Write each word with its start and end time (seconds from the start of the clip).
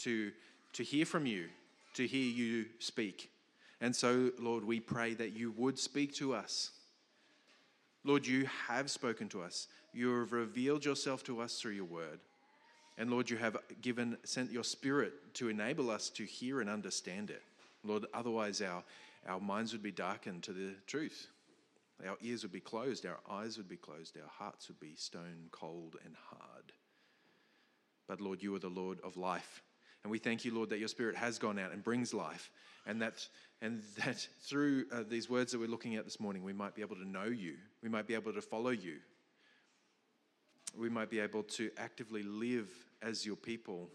to, 0.00 0.32
to 0.74 0.82
hear 0.82 1.06
from 1.06 1.26
you, 1.26 1.46
to 1.94 2.06
hear 2.06 2.30
you 2.30 2.66
speak. 2.78 3.30
And 3.80 3.94
so, 3.94 4.30
Lord, 4.38 4.64
we 4.64 4.80
pray 4.80 5.14
that 5.14 5.32
you 5.32 5.52
would 5.56 5.78
speak 5.78 6.14
to 6.16 6.34
us. 6.34 6.70
Lord, 8.04 8.26
you 8.26 8.46
have 8.68 8.90
spoken 8.90 9.28
to 9.30 9.42
us. 9.42 9.68
You 9.92 10.20
have 10.20 10.32
revealed 10.32 10.84
yourself 10.84 11.22
to 11.24 11.40
us 11.40 11.60
through 11.60 11.72
your 11.72 11.84
word. 11.84 12.20
And 12.98 13.10
Lord, 13.10 13.30
you 13.30 13.36
have 13.38 13.56
given, 13.80 14.18
sent 14.24 14.50
your 14.52 14.64
spirit 14.64 15.12
to 15.34 15.48
enable 15.48 15.90
us 15.90 16.10
to 16.10 16.24
hear 16.24 16.60
and 16.60 16.68
understand 16.68 17.30
it. 17.30 17.42
Lord, 17.82 18.06
otherwise 18.12 18.60
our, 18.60 18.82
our 19.26 19.40
minds 19.40 19.72
would 19.72 19.82
be 19.82 19.90
darkened 19.90 20.42
to 20.44 20.52
the 20.52 20.74
truth. 20.86 21.28
Our 22.06 22.16
ears 22.22 22.42
would 22.42 22.52
be 22.52 22.60
closed, 22.60 23.04
our 23.04 23.18
eyes 23.30 23.58
would 23.58 23.68
be 23.68 23.76
closed, 23.76 24.16
our 24.16 24.28
hearts 24.28 24.68
would 24.68 24.80
be 24.80 24.94
stone 24.96 25.48
cold 25.50 25.96
and 26.04 26.14
hard. 26.30 26.72
But 28.08 28.20
Lord, 28.20 28.42
you 28.42 28.54
are 28.54 28.58
the 28.58 28.68
Lord 28.68 28.98
of 29.04 29.16
life. 29.16 29.62
And 30.02 30.10
we 30.10 30.18
thank 30.18 30.44
you, 30.44 30.54
Lord, 30.54 30.70
that 30.70 30.78
your 30.78 30.88
Spirit 30.88 31.16
has 31.16 31.38
gone 31.38 31.58
out 31.58 31.72
and 31.72 31.84
brings 31.84 32.14
life, 32.14 32.50
and 32.86 33.02
that, 33.02 33.26
and 33.60 33.82
that 34.04 34.26
through 34.42 34.86
uh, 34.92 35.02
these 35.08 35.28
words 35.28 35.52
that 35.52 35.58
we're 35.58 35.68
looking 35.68 35.96
at 35.96 36.04
this 36.04 36.18
morning, 36.18 36.42
we 36.42 36.54
might 36.54 36.74
be 36.74 36.82
able 36.82 36.96
to 36.96 37.06
know 37.06 37.24
you, 37.24 37.54
we 37.82 37.88
might 37.88 38.06
be 38.06 38.14
able 38.14 38.32
to 38.32 38.40
follow 38.40 38.70
you, 38.70 38.96
we 40.78 40.88
might 40.88 41.10
be 41.10 41.20
able 41.20 41.42
to 41.42 41.70
actively 41.76 42.22
live 42.22 42.68
as 43.02 43.26
your 43.26 43.36
people, 43.36 43.88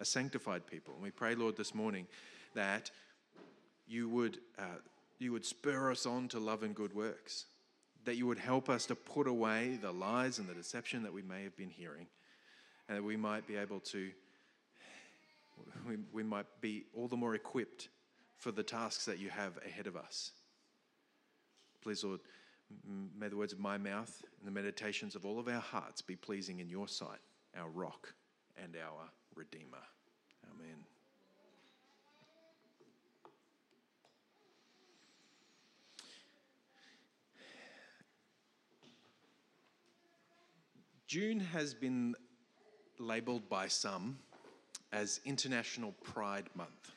a 0.00 0.04
sanctified 0.04 0.66
people. 0.66 0.94
And 0.94 1.02
we 1.02 1.10
pray, 1.10 1.34
Lord, 1.34 1.56
this 1.56 1.74
morning 1.74 2.06
that 2.54 2.90
you 3.86 4.08
would, 4.08 4.38
uh, 4.58 4.78
you 5.18 5.32
would 5.32 5.44
spur 5.44 5.90
us 5.90 6.06
on 6.06 6.28
to 6.28 6.38
love 6.38 6.62
and 6.62 6.74
good 6.74 6.94
works, 6.94 7.46
that 8.04 8.16
you 8.16 8.26
would 8.26 8.38
help 8.38 8.68
us 8.68 8.86
to 8.86 8.94
put 8.94 9.26
away 9.26 9.78
the 9.80 9.92
lies 9.92 10.38
and 10.38 10.48
the 10.48 10.54
deception 10.54 11.02
that 11.02 11.12
we 11.12 11.22
may 11.22 11.42
have 11.42 11.56
been 11.56 11.70
hearing, 11.70 12.06
and 12.88 12.98
that 12.98 13.02
we 13.02 13.16
might 13.16 13.46
be 13.46 13.56
able 13.56 13.80
to, 13.80 14.10
we, 15.86 15.96
we 16.12 16.22
might 16.22 16.46
be 16.60 16.84
all 16.94 17.08
the 17.08 17.16
more 17.16 17.34
equipped 17.34 17.88
for 18.36 18.52
the 18.52 18.62
tasks 18.62 19.04
that 19.06 19.18
you 19.18 19.30
have 19.30 19.58
ahead 19.64 19.86
of 19.86 19.96
us. 19.96 20.32
Please, 21.82 22.02
Lord, 22.02 22.20
may 23.18 23.28
the 23.28 23.36
words 23.36 23.52
of 23.52 23.60
my 23.60 23.78
mouth 23.78 24.22
and 24.38 24.46
the 24.46 24.50
meditations 24.50 25.14
of 25.14 25.24
all 25.24 25.38
of 25.38 25.48
our 25.48 25.60
hearts 25.60 26.02
be 26.02 26.16
pleasing 26.16 26.60
in 26.60 26.68
your 26.68 26.88
sight, 26.88 27.20
our 27.56 27.68
rock 27.68 28.14
and 28.62 28.76
our 28.76 29.10
redeemer. 29.34 29.78
Amen. 30.54 30.76
June 41.06 41.38
has 41.38 41.74
been 41.74 42.16
labelled 42.98 43.48
by 43.48 43.68
some 43.68 44.18
as 44.94 45.20
International 45.24 45.92
Pride 46.04 46.48
Month. 46.54 46.92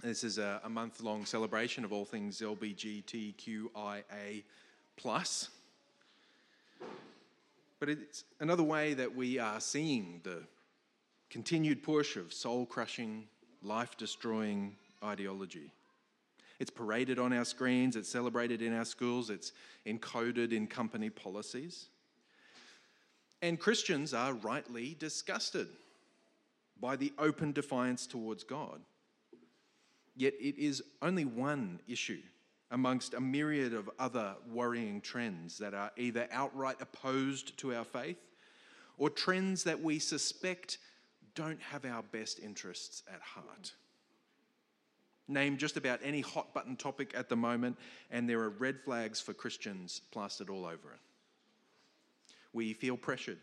This 0.00 0.22
is 0.22 0.38
a, 0.38 0.60
a 0.62 0.70
month 0.70 1.02
long 1.02 1.26
celebration 1.26 1.84
of 1.84 1.92
all 1.92 2.04
things 2.04 2.40
LBGTQIA. 2.40 4.44
But 7.80 7.88
it's 7.88 8.22
another 8.38 8.62
way 8.62 8.94
that 8.94 9.14
we 9.14 9.40
are 9.40 9.60
seeing 9.60 10.20
the 10.22 10.42
continued 11.30 11.82
push 11.82 12.16
of 12.16 12.32
soul 12.32 12.64
crushing, 12.64 13.24
life 13.62 13.96
destroying 13.96 14.76
ideology. 15.02 15.72
It's 16.60 16.70
paraded 16.70 17.18
on 17.18 17.32
our 17.32 17.44
screens, 17.44 17.96
it's 17.96 18.08
celebrated 18.08 18.62
in 18.62 18.76
our 18.76 18.84
schools, 18.84 19.30
it's 19.30 19.52
encoded 19.84 20.52
in 20.52 20.68
company 20.68 21.10
policies. 21.10 21.88
And 23.42 23.58
Christians 23.58 24.14
are 24.14 24.34
rightly 24.34 24.94
disgusted 25.00 25.66
by 26.80 26.96
the 26.96 27.12
open 27.18 27.52
defiance 27.52 28.06
towards 28.06 28.44
God. 28.44 28.80
Yet 30.16 30.34
it 30.40 30.58
is 30.58 30.82
only 31.02 31.24
one 31.24 31.80
issue 31.86 32.20
amongst 32.70 33.14
a 33.14 33.20
myriad 33.20 33.74
of 33.74 33.90
other 33.98 34.34
worrying 34.52 35.00
trends 35.00 35.58
that 35.58 35.74
are 35.74 35.90
either 35.96 36.28
outright 36.30 36.76
opposed 36.80 37.56
to 37.58 37.74
our 37.74 37.84
faith 37.84 38.18
or 38.96 39.10
trends 39.10 39.64
that 39.64 39.82
we 39.82 39.98
suspect 39.98 40.78
don't 41.34 41.60
have 41.60 41.84
our 41.84 42.02
best 42.02 42.38
interests 42.38 43.02
at 43.12 43.20
heart. 43.20 43.72
Name 45.26 45.56
just 45.56 45.76
about 45.76 46.00
any 46.02 46.20
hot 46.20 46.52
button 46.52 46.76
topic 46.76 47.12
at 47.16 47.28
the 47.28 47.36
moment, 47.36 47.78
and 48.10 48.28
there 48.28 48.40
are 48.40 48.50
red 48.50 48.80
flags 48.80 49.20
for 49.20 49.32
Christians 49.32 50.00
plastered 50.10 50.50
all 50.50 50.64
over 50.64 50.92
it. 50.92 51.00
We 52.52 52.74
feel 52.74 52.96
pressured. 52.96 53.38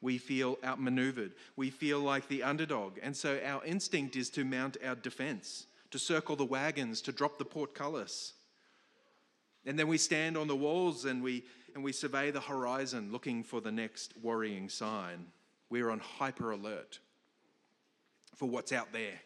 We 0.00 0.18
feel 0.18 0.58
outmaneuvered. 0.64 1.32
We 1.56 1.70
feel 1.70 2.00
like 2.00 2.28
the 2.28 2.42
underdog. 2.42 2.98
And 3.02 3.16
so 3.16 3.40
our 3.44 3.64
instinct 3.64 4.16
is 4.16 4.30
to 4.30 4.44
mount 4.44 4.76
our 4.84 4.94
defense 4.94 5.66
to 5.90 5.98
circle 5.98 6.36
the 6.36 6.44
wagons, 6.44 7.00
to 7.02 7.12
drop 7.12 7.38
the 7.38 7.44
portcullis. 7.44 8.34
And 9.64 9.78
then 9.78 9.88
we 9.88 9.98
stand 9.98 10.36
on 10.36 10.46
the 10.46 10.56
walls 10.56 11.04
and 11.04 11.22
we, 11.22 11.44
and 11.74 11.82
we 11.82 11.92
survey 11.92 12.30
the 12.30 12.40
horizon 12.40 13.10
looking 13.12 13.42
for 13.42 13.60
the 13.60 13.72
next 13.72 14.14
worrying 14.22 14.68
sign. 14.68 15.26
We're 15.70 15.90
on 15.90 15.98
hyper 15.98 16.52
alert 16.52 16.98
for 18.34 18.46
what's 18.48 18.72
out 18.72 18.92
there. 18.92 19.20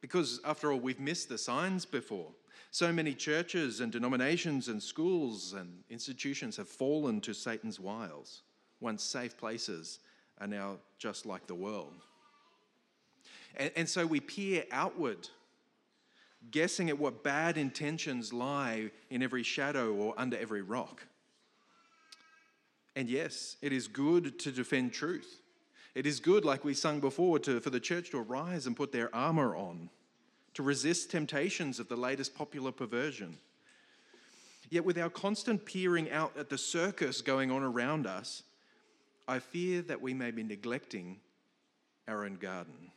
Because, 0.00 0.40
after 0.44 0.72
all, 0.72 0.78
we've 0.78 1.00
missed 1.00 1.28
the 1.28 1.38
signs 1.38 1.84
before. 1.84 2.30
So 2.70 2.92
many 2.92 3.14
churches 3.14 3.80
and 3.80 3.90
denominations 3.90 4.68
and 4.68 4.82
schools 4.82 5.54
and 5.54 5.82
institutions 5.88 6.56
have 6.58 6.68
fallen 6.68 7.20
to 7.22 7.32
Satan's 7.32 7.80
wiles. 7.80 8.42
Once 8.80 9.02
safe 9.02 9.36
places 9.36 10.00
are 10.40 10.46
now 10.46 10.76
just 10.98 11.26
like 11.26 11.46
the 11.46 11.54
world. 11.54 11.94
And, 13.56 13.72
and 13.74 13.88
so 13.88 14.06
we 14.06 14.20
peer 14.20 14.64
outward, 14.70 15.28
guessing 16.50 16.88
at 16.88 16.98
what 16.98 17.24
bad 17.24 17.56
intentions 17.56 18.32
lie 18.32 18.90
in 19.10 19.22
every 19.22 19.42
shadow 19.42 19.92
or 19.94 20.14
under 20.16 20.36
every 20.36 20.62
rock. 20.62 21.06
And 22.94 23.08
yes, 23.08 23.56
it 23.62 23.72
is 23.72 23.88
good 23.88 24.38
to 24.40 24.52
defend 24.52 24.92
truth. 24.92 25.40
It 25.94 26.06
is 26.06 26.20
good, 26.20 26.44
like 26.44 26.64
we 26.64 26.74
sung 26.74 27.00
before, 27.00 27.38
to, 27.40 27.60
for 27.60 27.70
the 27.70 27.80
church 27.80 28.10
to 28.10 28.18
arise 28.18 28.66
and 28.66 28.76
put 28.76 28.92
their 28.92 29.12
armor 29.14 29.56
on, 29.56 29.90
to 30.58 30.64
resist 30.64 31.12
temptations 31.12 31.78
of 31.78 31.86
the 31.86 31.94
latest 31.94 32.34
popular 32.34 32.72
perversion. 32.72 33.38
Yet, 34.70 34.84
with 34.84 34.98
our 34.98 35.08
constant 35.08 35.64
peering 35.64 36.10
out 36.10 36.32
at 36.36 36.50
the 36.50 36.58
circus 36.58 37.22
going 37.22 37.52
on 37.52 37.62
around 37.62 38.08
us, 38.08 38.42
I 39.28 39.38
fear 39.38 39.82
that 39.82 40.02
we 40.02 40.14
may 40.14 40.32
be 40.32 40.42
neglecting 40.42 41.20
our 42.08 42.24
own 42.24 42.38
garden. 42.38 42.90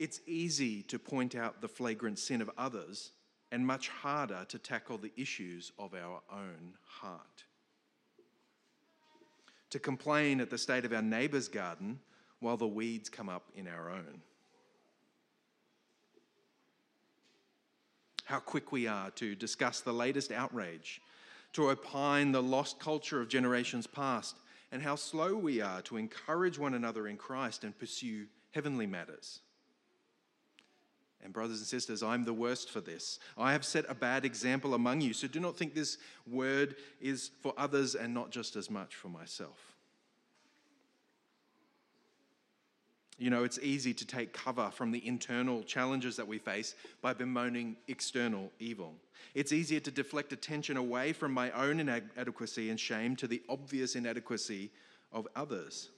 It's 0.00 0.18
easy 0.26 0.82
to 0.82 0.98
point 0.98 1.36
out 1.36 1.60
the 1.60 1.68
flagrant 1.68 2.18
sin 2.18 2.42
of 2.42 2.50
others 2.58 3.12
and 3.52 3.64
much 3.64 3.90
harder 3.90 4.44
to 4.48 4.58
tackle 4.58 4.98
the 4.98 5.12
issues 5.16 5.70
of 5.78 5.94
our 5.94 6.20
own 6.32 6.72
heart. 6.84 7.44
To 9.70 9.78
complain 9.78 10.40
at 10.40 10.50
the 10.50 10.58
state 10.58 10.84
of 10.84 10.92
our 10.92 11.00
neighbour's 11.00 11.46
garden 11.46 12.00
while 12.40 12.56
the 12.56 12.66
weeds 12.66 13.08
come 13.08 13.28
up 13.28 13.44
in 13.54 13.68
our 13.68 13.88
own. 13.88 14.20
How 18.32 18.40
quick 18.40 18.72
we 18.72 18.86
are 18.86 19.10
to 19.10 19.34
discuss 19.34 19.82
the 19.82 19.92
latest 19.92 20.32
outrage, 20.32 21.02
to 21.52 21.68
opine 21.68 22.32
the 22.32 22.42
lost 22.42 22.80
culture 22.80 23.20
of 23.20 23.28
generations 23.28 23.86
past, 23.86 24.38
and 24.72 24.82
how 24.82 24.96
slow 24.96 25.36
we 25.36 25.60
are 25.60 25.82
to 25.82 25.98
encourage 25.98 26.58
one 26.58 26.72
another 26.72 27.06
in 27.06 27.18
Christ 27.18 27.62
and 27.62 27.78
pursue 27.78 28.24
heavenly 28.52 28.86
matters. 28.86 29.40
And, 31.22 31.34
brothers 31.34 31.58
and 31.58 31.66
sisters, 31.66 32.02
I'm 32.02 32.24
the 32.24 32.32
worst 32.32 32.70
for 32.70 32.80
this. 32.80 33.18
I 33.36 33.52
have 33.52 33.66
set 33.66 33.84
a 33.90 33.94
bad 33.94 34.24
example 34.24 34.72
among 34.72 35.02
you, 35.02 35.12
so 35.12 35.28
do 35.28 35.38
not 35.38 35.58
think 35.58 35.74
this 35.74 35.98
word 36.26 36.76
is 37.02 37.32
for 37.42 37.52
others 37.58 37.94
and 37.94 38.14
not 38.14 38.30
just 38.30 38.56
as 38.56 38.70
much 38.70 38.94
for 38.96 39.08
myself. 39.08 39.71
You 43.22 43.30
know, 43.30 43.44
it's 43.44 43.60
easy 43.60 43.94
to 43.94 44.04
take 44.04 44.32
cover 44.32 44.68
from 44.72 44.90
the 44.90 45.06
internal 45.06 45.62
challenges 45.62 46.16
that 46.16 46.26
we 46.26 46.38
face 46.38 46.74
by 47.02 47.12
bemoaning 47.12 47.76
external 47.86 48.50
evil. 48.58 48.96
It's 49.36 49.52
easier 49.52 49.78
to 49.78 49.92
deflect 49.92 50.32
attention 50.32 50.76
away 50.76 51.12
from 51.12 51.32
my 51.32 51.52
own 51.52 51.78
inadequacy 51.78 52.68
and 52.68 52.80
shame 52.80 53.14
to 53.14 53.28
the 53.28 53.40
obvious 53.48 53.94
inadequacy 53.94 54.72
of 55.12 55.28
others. 55.36 55.90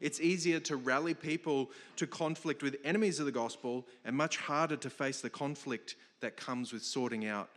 It's 0.00 0.20
easier 0.20 0.60
to 0.60 0.76
rally 0.76 1.14
people 1.14 1.72
to 1.96 2.06
conflict 2.06 2.62
with 2.62 2.76
enemies 2.84 3.18
of 3.18 3.26
the 3.26 3.32
gospel 3.32 3.84
and 4.04 4.14
much 4.14 4.36
harder 4.36 4.76
to 4.76 4.90
face 4.90 5.20
the 5.20 5.28
conflict 5.28 5.96
that 6.20 6.36
comes 6.36 6.72
with 6.72 6.84
sorting 6.84 7.26
out 7.26 7.50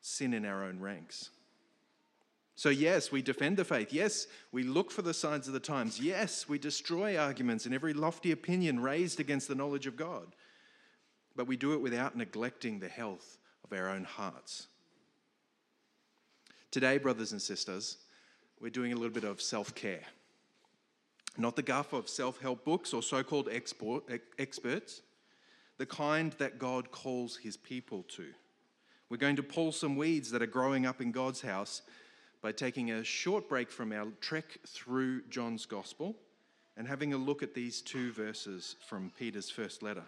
sin 0.00 0.32
in 0.32 0.44
our 0.44 0.62
own 0.62 0.78
ranks. 0.78 1.30
So, 2.60 2.68
yes, 2.68 3.10
we 3.10 3.22
defend 3.22 3.56
the 3.56 3.64
faith. 3.64 3.90
Yes, 3.90 4.26
we 4.52 4.64
look 4.64 4.90
for 4.90 5.00
the 5.00 5.14
signs 5.14 5.46
of 5.46 5.54
the 5.54 5.60
times. 5.60 5.98
Yes, 5.98 6.46
we 6.46 6.58
destroy 6.58 7.16
arguments 7.16 7.64
and 7.64 7.74
every 7.74 7.94
lofty 7.94 8.32
opinion 8.32 8.80
raised 8.80 9.18
against 9.18 9.48
the 9.48 9.54
knowledge 9.54 9.86
of 9.86 9.96
God. 9.96 10.36
But 11.34 11.46
we 11.46 11.56
do 11.56 11.72
it 11.72 11.80
without 11.80 12.18
neglecting 12.18 12.78
the 12.78 12.88
health 12.90 13.38
of 13.64 13.72
our 13.72 13.88
own 13.88 14.04
hearts. 14.04 14.66
Today, 16.70 16.98
brothers 16.98 17.32
and 17.32 17.40
sisters, 17.40 17.96
we're 18.60 18.68
doing 18.68 18.92
a 18.92 18.96
little 18.96 19.08
bit 19.08 19.24
of 19.24 19.40
self 19.40 19.74
care. 19.74 20.04
Not 21.38 21.56
the 21.56 21.62
guff 21.62 21.94
of 21.94 22.10
self 22.10 22.42
help 22.42 22.62
books 22.66 22.92
or 22.92 23.02
so 23.02 23.22
called 23.22 23.48
experts, 24.38 25.00
the 25.78 25.86
kind 25.86 26.32
that 26.32 26.58
God 26.58 26.90
calls 26.90 27.38
his 27.38 27.56
people 27.56 28.02
to. 28.16 28.26
We're 29.08 29.16
going 29.16 29.36
to 29.36 29.42
pull 29.42 29.72
some 29.72 29.96
weeds 29.96 30.30
that 30.32 30.42
are 30.42 30.46
growing 30.46 30.84
up 30.84 31.00
in 31.00 31.10
God's 31.10 31.40
house 31.40 31.80
by 32.42 32.52
taking 32.52 32.90
a 32.90 33.04
short 33.04 33.48
break 33.48 33.70
from 33.70 33.92
our 33.92 34.06
trek 34.20 34.58
through 34.66 35.22
John's 35.28 35.66
Gospel 35.66 36.16
and 36.76 36.88
having 36.88 37.12
a 37.12 37.18
look 37.18 37.42
at 37.42 37.54
these 37.54 37.82
two 37.82 38.12
verses 38.12 38.76
from 38.86 39.12
Peter's 39.18 39.50
first 39.50 39.82
letter. 39.82 40.04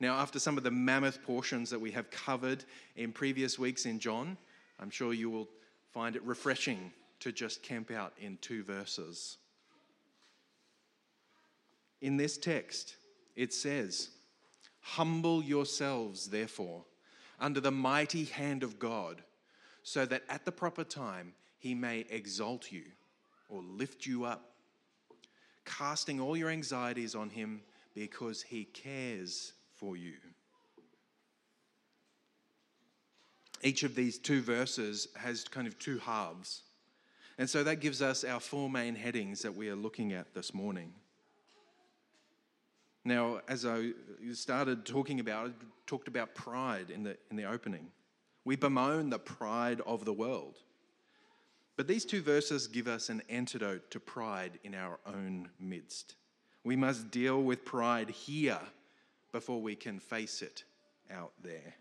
Now, 0.00 0.16
after 0.16 0.38
some 0.38 0.58
of 0.58 0.64
the 0.64 0.70
mammoth 0.70 1.22
portions 1.22 1.70
that 1.70 1.80
we 1.80 1.90
have 1.92 2.10
covered 2.10 2.64
in 2.96 3.12
previous 3.12 3.58
weeks 3.58 3.86
in 3.86 3.98
John, 3.98 4.36
I'm 4.78 4.90
sure 4.90 5.12
you 5.12 5.30
will 5.30 5.48
find 5.92 6.16
it 6.16 6.22
refreshing 6.22 6.92
to 7.20 7.32
just 7.32 7.62
camp 7.62 7.90
out 7.90 8.12
in 8.20 8.38
two 8.40 8.62
verses. 8.62 9.38
In 12.02 12.16
this 12.16 12.36
text, 12.36 12.96
it 13.34 13.52
says, 13.54 14.10
Humble 14.80 15.42
yourselves, 15.42 16.28
therefore, 16.28 16.84
under 17.40 17.60
the 17.60 17.70
mighty 17.70 18.24
hand 18.24 18.62
of 18.62 18.78
God, 18.78 19.22
so 19.86 20.04
that 20.04 20.24
at 20.28 20.44
the 20.44 20.50
proper 20.50 20.82
time 20.82 21.32
he 21.58 21.72
may 21.72 22.04
exalt 22.10 22.72
you 22.72 22.82
or 23.48 23.62
lift 23.62 24.04
you 24.04 24.24
up, 24.24 24.50
casting 25.64 26.20
all 26.20 26.36
your 26.36 26.50
anxieties 26.50 27.14
on 27.14 27.30
him 27.30 27.60
because 27.94 28.42
he 28.42 28.64
cares 28.64 29.52
for 29.76 29.96
you. 29.96 30.14
Each 33.62 33.84
of 33.84 33.94
these 33.94 34.18
two 34.18 34.42
verses 34.42 35.06
has 35.14 35.44
kind 35.44 35.68
of 35.68 35.78
two 35.78 35.98
halves. 35.98 36.62
And 37.38 37.48
so 37.48 37.62
that 37.62 37.76
gives 37.76 38.02
us 38.02 38.24
our 38.24 38.40
four 38.40 38.68
main 38.68 38.96
headings 38.96 39.42
that 39.42 39.54
we 39.54 39.68
are 39.68 39.76
looking 39.76 40.12
at 40.12 40.34
this 40.34 40.52
morning. 40.52 40.92
Now, 43.04 43.40
as 43.46 43.64
I 43.64 43.92
started 44.32 44.84
talking 44.84 45.20
about, 45.20 45.46
I 45.46 45.50
talked 45.86 46.08
about 46.08 46.34
pride 46.34 46.90
in 46.90 47.04
the, 47.04 47.16
in 47.30 47.36
the 47.36 47.44
opening. 47.44 47.92
We 48.46 48.54
bemoan 48.54 49.10
the 49.10 49.18
pride 49.18 49.80
of 49.80 50.04
the 50.04 50.12
world. 50.12 50.54
But 51.76 51.88
these 51.88 52.04
two 52.04 52.22
verses 52.22 52.68
give 52.68 52.86
us 52.86 53.08
an 53.08 53.22
antidote 53.28 53.90
to 53.90 53.98
pride 53.98 54.60
in 54.62 54.72
our 54.72 55.00
own 55.04 55.48
midst. 55.58 56.14
We 56.62 56.76
must 56.76 57.10
deal 57.10 57.42
with 57.42 57.64
pride 57.64 58.08
here 58.08 58.60
before 59.32 59.60
we 59.60 59.74
can 59.74 59.98
face 59.98 60.42
it 60.42 60.62
out 61.10 61.32
there. 61.42 61.74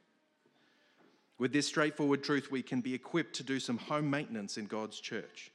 With 1.38 1.54
this 1.54 1.68
straightforward 1.68 2.24
truth, 2.24 2.50
we 2.50 2.64
can 2.64 2.82
be 2.82 2.96
equipped 2.96 3.36
to 3.36 3.44
do 3.44 3.60
some 3.60 3.78
home 3.78 4.10
maintenance 4.10 4.58
in 4.58 4.66
God's 4.66 5.00
church 5.00 5.52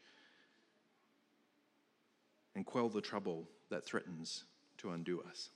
and 2.55 2.65
quell 2.65 2.89
the 2.89 3.01
trouble 3.01 3.49
that 3.69 3.85
threatens 3.85 4.45
to 4.79 4.91
undo 4.91 5.25
us. 5.29 5.49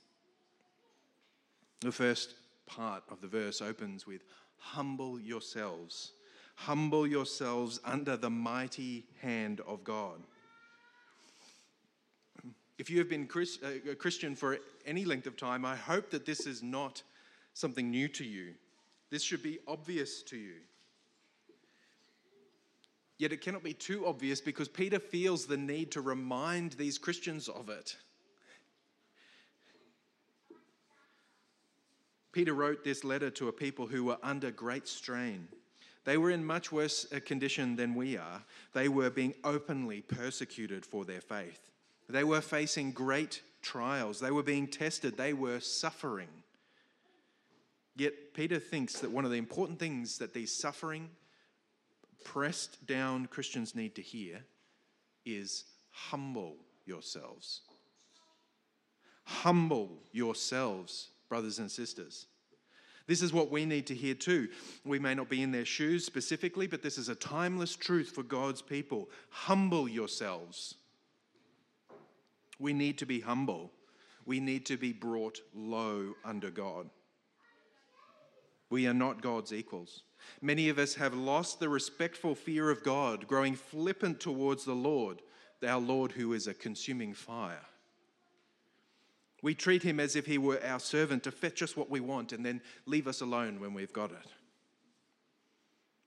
The 1.79 1.93
first 1.93 2.33
part 2.65 3.03
of 3.09 3.21
the 3.21 3.27
verse 3.27 3.61
opens 3.61 4.05
with 4.05 4.25
Humble 4.73 5.19
yourselves. 5.19 6.13
Humble 6.55 7.05
yourselves 7.05 7.79
under 7.85 8.17
the 8.17 8.29
mighty 8.29 9.05
hand 9.21 9.61
of 9.67 9.83
God. 9.83 10.19
If 12.77 12.89
you 12.89 12.97
have 12.97 13.07
been 13.09 13.29
uh, 13.35 13.91
a 13.91 13.95
Christian 13.95 14.35
for 14.35 14.57
any 14.85 15.05
length 15.05 15.27
of 15.27 15.37
time, 15.37 15.65
I 15.65 15.75
hope 15.75 16.09
that 16.09 16.25
this 16.25 16.47
is 16.47 16.63
not 16.63 17.03
something 17.53 17.89
new 17.91 18.07
to 18.09 18.25
you. 18.25 18.53
This 19.11 19.21
should 19.21 19.43
be 19.43 19.59
obvious 19.67 20.23
to 20.23 20.37
you. 20.37 20.55
Yet 23.17 23.31
it 23.31 23.41
cannot 23.41 23.63
be 23.63 23.73
too 23.73 24.07
obvious 24.07 24.41
because 24.41 24.67
Peter 24.67 24.99
feels 24.99 25.45
the 25.45 25.57
need 25.57 25.91
to 25.91 26.01
remind 26.01 26.73
these 26.73 26.97
Christians 26.97 27.47
of 27.47 27.69
it. 27.69 27.95
Peter 32.35 32.53
wrote 32.53 32.83
this 32.83 33.05
letter 33.05 33.29
to 33.29 33.47
a 33.47 33.53
people 33.53 33.87
who 33.87 34.03
were 34.03 34.17
under 34.21 34.51
great 34.51 34.89
strain. 34.89 35.47
They 36.03 36.17
were 36.17 36.31
in 36.31 36.43
much 36.43 36.69
worse 36.69 37.07
a 37.13 37.21
condition 37.21 37.77
than 37.77 37.95
we 37.95 38.17
are. 38.17 38.43
They 38.73 38.89
were 38.89 39.09
being 39.09 39.33
openly 39.45 40.01
persecuted 40.01 40.85
for 40.85 41.05
their 41.05 41.21
faith. 41.21 41.71
They 42.09 42.25
were 42.25 42.41
facing 42.41 42.91
great 42.91 43.41
trials. 43.61 44.19
They 44.19 44.31
were 44.31 44.43
being 44.43 44.67
tested. 44.67 45.15
They 45.15 45.31
were 45.31 45.61
suffering. 45.61 46.27
Yet 47.95 48.33
Peter 48.33 48.59
thinks 48.59 48.99
that 48.99 49.11
one 49.11 49.23
of 49.23 49.31
the 49.31 49.37
important 49.37 49.79
things 49.79 50.17
that 50.17 50.33
these 50.33 50.51
suffering, 50.51 51.11
pressed 52.25 52.85
down 52.85 53.27
Christians 53.27 53.75
need 53.75 53.95
to 53.95 54.01
hear 54.01 54.43
is 55.25 55.63
humble 55.89 56.57
yourselves. 56.85 57.61
Humble 59.23 60.01
yourselves 60.11 61.11
brothers 61.29 61.59
and 61.59 61.71
sisters. 61.71 62.27
This 63.07 63.21
is 63.21 63.33
what 63.33 63.51
we 63.51 63.65
need 63.65 63.85
to 63.87 63.95
hear 63.95 64.15
too. 64.15 64.47
We 64.83 64.97
may 64.97 65.13
not 65.13 65.29
be 65.29 65.43
in 65.43 65.51
their 65.51 65.65
shoes 65.65 66.05
specifically, 66.05 66.65
but 66.65 66.81
this 66.81 66.97
is 66.97 67.09
a 67.09 67.15
timeless 67.15 67.75
truth 67.75 68.09
for 68.09 68.23
God's 68.23 68.61
people. 68.61 69.09
Humble 69.29 69.87
yourselves. 69.87 70.75
We 72.59 72.73
need 72.73 72.97
to 72.99 73.05
be 73.05 73.19
humble. 73.19 73.71
We 74.25 74.39
need 74.39 74.65
to 74.67 74.77
be 74.77 74.91
brought 74.91 75.39
low 75.53 76.15
under 76.23 76.49
God. 76.49 76.89
We 78.71 78.87
are 78.87 78.93
not 78.93 79.21
God's 79.21 79.53
equals. 79.53 80.01
Many 80.41 80.69
of 80.69 80.79
us 80.79 80.95
have 80.95 81.13
lost 81.13 81.59
the 81.59 81.69
respectful 81.69 82.33
fear 82.33 82.71
of 82.71 82.83
God, 82.83 83.27
growing 83.27 83.55
flippant 83.55 84.19
towards 84.19 84.65
the 84.65 84.73
Lord, 84.73 85.21
our 85.65 85.79
Lord 85.79 86.11
who 86.11 86.33
is 86.33 86.47
a 86.47 86.53
consuming 86.53 87.13
fire. 87.13 87.65
We 89.45 89.53
treat 89.53 89.83
him 89.83 89.99
as 89.99 90.15
if 90.15 90.25
he 90.25 90.39
were 90.39 90.59
our 90.65 90.79
servant 90.79 91.21
to 91.25 91.31
fetch 91.31 91.61
us 91.61 91.77
what 91.77 91.91
we 91.91 91.99
want 91.99 92.31
and 92.31 92.43
then 92.43 92.61
leave 92.87 93.05
us 93.05 93.21
alone 93.21 93.59
when 93.59 93.75
we've 93.75 93.93
got 93.93 94.09
it. 94.09 94.25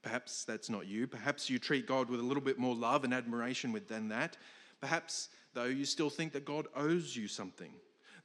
Perhaps 0.02 0.44
that's 0.44 0.68
not 0.68 0.88
you. 0.88 1.06
Perhaps 1.06 1.48
you 1.48 1.60
treat 1.60 1.86
God 1.86 2.10
with 2.10 2.18
a 2.18 2.22
little 2.24 2.42
bit 2.42 2.58
more 2.58 2.74
love 2.74 3.04
and 3.04 3.14
admiration 3.14 3.80
than 3.86 4.08
that. 4.08 4.36
Perhaps, 4.80 5.28
though, 5.54 5.66
you 5.66 5.84
still 5.84 6.10
think 6.10 6.32
that 6.32 6.44
God 6.44 6.66
owes 6.74 7.14
you 7.14 7.28
something, 7.28 7.70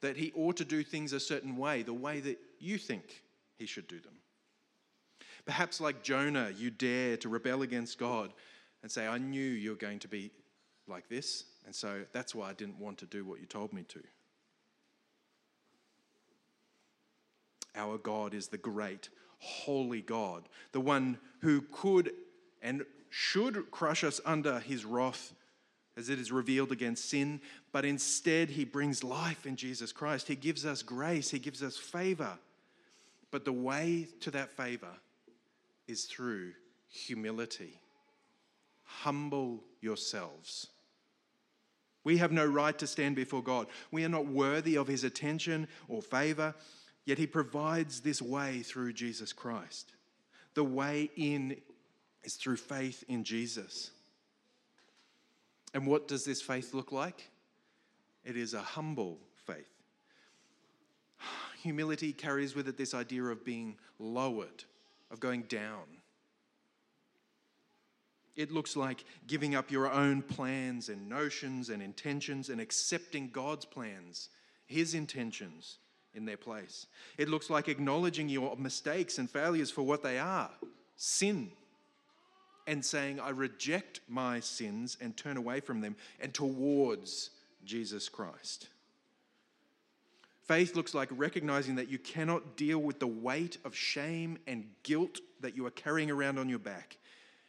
that 0.02 0.18
he 0.18 0.34
ought 0.36 0.58
to 0.58 0.66
do 0.66 0.82
things 0.82 1.14
a 1.14 1.20
certain 1.20 1.58
way, 1.58 1.84
the 1.84 1.94
way 1.94 2.20
that 2.20 2.40
you 2.58 2.80
think 2.80 3.22
he 3.60 3.68
should 3.68 3.88
do 3.88 4.00
them. 4.00 4.16
Perhaps, 5.46 5.80
like 5.80 6.02
Jonah, 6.02 6.50
you 6.58 6.72
dare 6.72 7.18
to 7.18 7.30
rebel 7.30 7.62
against 7.62 8.00
God 8.00 8.34
and 8.82 8.92
say, 8.92 9.06
I 9.06 9.20
knew 9.20 9.48
you 9.48 9.70
were 9.70 9.76
going 9.76 10.00
to 10.00 10.08
be 10.08 10.32
like 10.88 11.08
this, 11.08 11.46
and 11.68 11.76
so 11.76 12.02
that's 12.14 12.34
why 12.34 12.50
I 12.50 12.54
didn't 12.54 12.80
want 12.80 12.98
to 12.98 13.06
do 13.06 13.24
what 13.24 13.40
you 13.40 13.46
told 13.46 13.74
me 13.74 13.84
to. 13.90 14.02
Our 17.76 17.98
God 17.98 18.34
is 18.34 18.48
the 18.48 18.58
great, 18.58 19.10
holy 19.40 20.02
God, 20.02 20.44
the 20.72 20.80
one 20.80 21.18
who 21.42 21.62
could 21.72 22.12
and 22.62 22.86
should 23.10 23.70
crush 23.72 24.04
us 24.04 24.22
under 24.26 24.60
his 24.60 24.86
wrath 24.86 25.34
as 25.96 26.10
it 26.10 26.20
is 26.20 26.32
revealed 26.32 26.72
against 26.72 27.10
sin, 27.10 27.40
but 27.72 27.86
instead 27.86 28.50
he 28.50 28.66
brings 28.66 29.04
life 29.04 29.46
in 29.46 29.56
Jesus 29.56 29.92
Christ. 29.92 30.28
He 30.28 30.36
gives 30.36 30.66
us 30.66 30.82
grace, 30.82 31.30
he 31.30 31.40
gives 31.40 31.62
us 31.62 31.78
favor. 31.78 32.40
But 33.30 33.46
the 33.46 33.54
way 33.54 34.08
to 34.22 34.32
that 34.32 34.52
favor 34.52 34.92
is 35.88 36.06
through 36.06 36.54
humility. 36.90 37.80
Humble 38.84 39.64
yourselves. 39.82 40.68
We 42.04 42.18
have 42.18 42.32
no 42.32 42.46
right 42.46 42.78
to 42.80 42.88
stand 42.88 43.16
before 43.16 43.42
God. 43.42 43.68
We 43.92 44.04
are 44.04 44.10
not 44.10 44.28
worthy 44.28 44.78
of 44.78 44.88
his 44.88 45.04
attention 45.04 45.68
or 45.88 46.02
favor. 46.02 46.54
Yet 47.06 47.18
he 47.18 47.28
provides 47.28 48.02
this 48.02 48.22
way 48.22 48.62
through 48.62 48.94
Jesus 48.94 49.34
Christ. 49.34 49.92
The 50.54 50.64
way 50.64 51.10
in 51.16 51.58
is 52.24 52.36
through 52.36 52.58
faith 52.58 53.04
in 53.08 53.24
Jesus. 53.24 53.92
And 55.74 55.88
what 55.88 56.08
does 56.08 56.24
this 56.24 56.42
faith 56.42 56.74
look 56.74 56.92
like? 56.92 57.30
It 58.24 58.38
is 58.38 58.54
a 58.54 58.62
humble 58.62 59.20
faith. 59.46 59.70
Humility 61.62 62.14
carries 62.14 62.56
with 62.56 62.68
it 62.68 62.78
this 62.78 62.94
idea 62.94 63.24
of 63.24 63.44
being 63.44 63.78
lowered, 64.00 64.64
of 65.12 65.20
going 65.20 65.44
down. 65.44 65.84
It 68.36 68.52
looks 68.52 68.76
like 68.76 69.06
giving 69.28 69.56
up 69.56 69.72
your 69.72 69.92
own 69.92 70.22
plans 70.22 70.90
and 70.90 71.08
notions 71.08 71.70
and 71.70 71.82
intentions 71.82 72.50
and 72.50 72.60
accepting 72.60 73.30
God's 73.30 73.66
plans, 73.66 74.30
His 74.66 74.94
intentions, 74.94 75.78
in 76.14 76.26
their 76.26 76.38
place. 76.38 76.88
It 77.18 77.30
looks 77.30 77.50
like 77.50 77.68
acknowledging 77.68 78.30
your 78.30 78.56
mistakes 78.58 79.18
and 79.18 79.30
failures 79.30 79.72
for 79.72 79.84
what 79.84 80.04
they 80.04 80.20
are 80.20 80.52
sin 80.96 81.52
and 82.68 82.84
saying, 82.86 83.20
I 83.20 83.30
reject 83.30 84.00
my 84.08 84.40
sins 84.40 84.98
and 85.02 85.18
turn 85.18 85.38
away 85.38 85.60
from 85.60 85.82
them 85.82 85.96
and 86.20 86.34
towards 86.34 87.32
Jesus 87.66 88.10
Christ. 88.10 88.70
Faith 90.46 90.76
looks 90.76 90.94
like 90.94 91.10
recognizing 91.12 91.76
that 91.76 91.90
you 91.90 91.98
cannot 91.98 92.58
deal 92.58 92.80
with 92.80 93.00
the 93.00 93.08
weight 93.08 93.58
of 93.64 93.76
shame 93.76 94.38
and 94.46 94.66
guilt 94.84 95.20
that 95.40 95.56
you 95.56 95.66
are 95.66 95.72
carrying 95.72 96.12
around 96.12 96.38
on 96.38 96.50
your 96.50 96.60
back, 96.60 96.98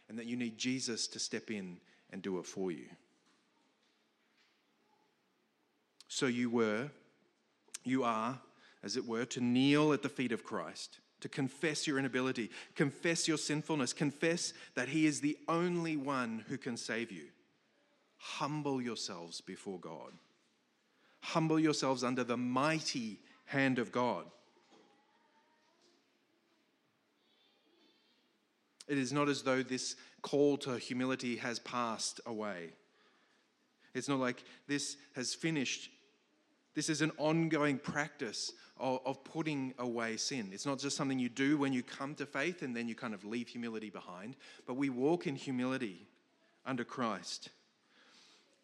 and 0.08 0.18
that 0.18 0.26
you 0.26 0.36
need 0.36 0.58
Jesus 0.58 1.06
to 1.08 1.18
step 1.18 1.50
in 1.50 1.78
and 2.10 2.22
do 2.22 2.38
it 2.38 2.46
for 2.46 2.70
you. 2.70 2.86
So 6.08 6.26
you 6.26 6.50
were, 6.50 6.90
you 7.82 8.04
are, 8.04 8.38
as 8.84 8.96
it 8.96 9.06
were, 9.06 9.24
to 9.24 9.40
kneel 9.40 9.92
at 9.92 10.02
the 10.02 10.08
feet 10.08 10.30
of 10.30 10.44
Christ, 10.44 11.00
to 11.20 11.28
confess 11.28 11.86
your 11.86 11.98
inability, 11.98 12.50
confess 12.74 13.26
your 13.26 13.38
sinfulness, 13.38 13.92
confess 13.92 14.52
that 14.74 14.88
He 14.88 15.06
is 15.06 15.20
the 15.20 15.38
only 15.48 15.96
one 15.96 16.44
who 16.48 16.58
can 16.58 16.76
save 16.76 17.10
you. 17.10 17.24
Humble 18.18 18.82
yourselves 18.82 19.40
before 19.40 19.78
God. 19.78 20.12
Humble 21.20 21.58
yourselves 21.58 22.04
under 22.04 22.24
the 22.24 22.36
mighty 22.36 23.20
hand 23.46 23.78
of 23.78 23.90
God. 23.90 24.26
It 28.86 28.98
is 28.98 29.12
not 29.12 29.30
as 29.30 29.42
though 29.42 29.62
this 29.62 29.96
call 30.20 30.58
to 30.58 30.76
humility 30.76 31.36
has 31.36 31.58
passed 31.58 32.20
away. 32.26 32.70
It's 33.94 34.08
not 34.08 34.18
like 34.18 34.44
this 34.66 34.98
has 35.14 35.34
finished. 35.34 35.90
This 36.74 36.90
is 36.90 37.00
an 37.00 37.12
ongoing 37.16 37.78
practice 37.78 38.52
of, 38.78 39.00
of, 39.04 39.24
putting 39.24 39.72
away 39.78 40.16
sin. 40.16 40.50
It's 40.52 40.66
not 40.66 40.78
just 40.78 40.96
something 40.96 41.18
you 41.18 41.28
do 41.28 41.56
when 41.56 41.72
you 41.72 41.82
come 41.82 42.14
to 42.16 42.26
faith 42.26 42.62
and 42.62 42.74
then 42.74 42.88
you 42.88 42.94
kind 42.94 43.14
of 43.14 43.24
leave 43.24 43.48
humility 43.48 43.90
behind, 43.90 44.36
but 44.66 44.74
we 44.74 44.90
walk 44.90 45.26
in 45.26 45.36
humility 45.36 46.08
under 46.66 46.84
Christ. 46.84 47.50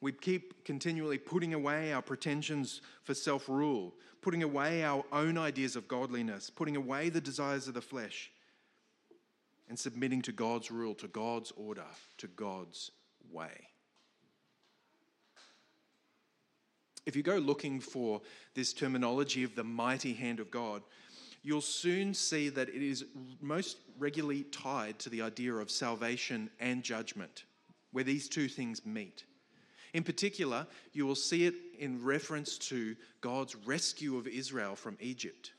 We 0.00 0.12
keep 0.12 0.64
continually 0.64 1.19
putting 1.19 1.55
away 1.55 1.93
our 1.93 2.02
pretensions 2.02 2.81
for 3.05 3.14
self 3.14 3.49
rule, 3.49 3.95
putting 4.23 4.43
away 4.43 4.83
our 4.83 5.05
own 5.12 5.38
ideas 5.38 5.76
of 5.76 5.87
godliness, 5.88 6.50
putting 6.50 6.76
away 6.76 7.09
the 7.09 7.21
desires 7.21 7.69
of 7.69 7.75
the 7.75 7.83
flesh 7.83 8.31
and 9.69 9.79
submitting 9.79 10.23
to 10.23 10.33
God's 10.33 10.71
rule, 10.71 10.95
to 10.97 11.07
God's 11.07 11.52
order, 11.57 11.85
to 12.19 12.26
God's 12.26 12.90
way. 13.31 13.70
If 17.07 17.16
you 17.16 17.23
go 17.23 17.37
looking 17.37 17.80
for 17.80 18.21
this 18.54 18.73
terminology 18.73 19.42
of 19.42 19.54
the 19.54 19.64
mighty 19.64 20.12
hand 20.12 20.40
of 20.40 20.50
God, 20.50 20.83
you'll 21.42 21.61
soon 21.61 22.12
see 22.14 22.49
that 22.50 22.69
it 22.69 22.83
is 22.83 23.04
most 23.40 23.78
regularly 23.99 24.45
tied 24.45 24.99
to 25.00 25.11
the 25.11 25.23
idea 25.23 25.54
of 25.54 25.71
salvation 25.71 26.50
and 26.61 26.83
judgment, 26.83 27.45
where 27.92 28.04
these 28.04 28.28
two 28.28 28.49
things 28.49 28.85
meet. 28.85 29.25
In 29.92 30.04
particular, 30.04 30.66
you 30.92 31.07
will 31.07 31.16
see 31.16 31.47
it 31.47 31.54
in 31.78 32.04
reference 32.04 32.59
to 32.59 32.95
God's 33.21 33.57
rescue 33.57 34.16
of 34.16 34.28
Israel 34.28 34.76
from 34.76 34.97
Egypt. 35.00 35.52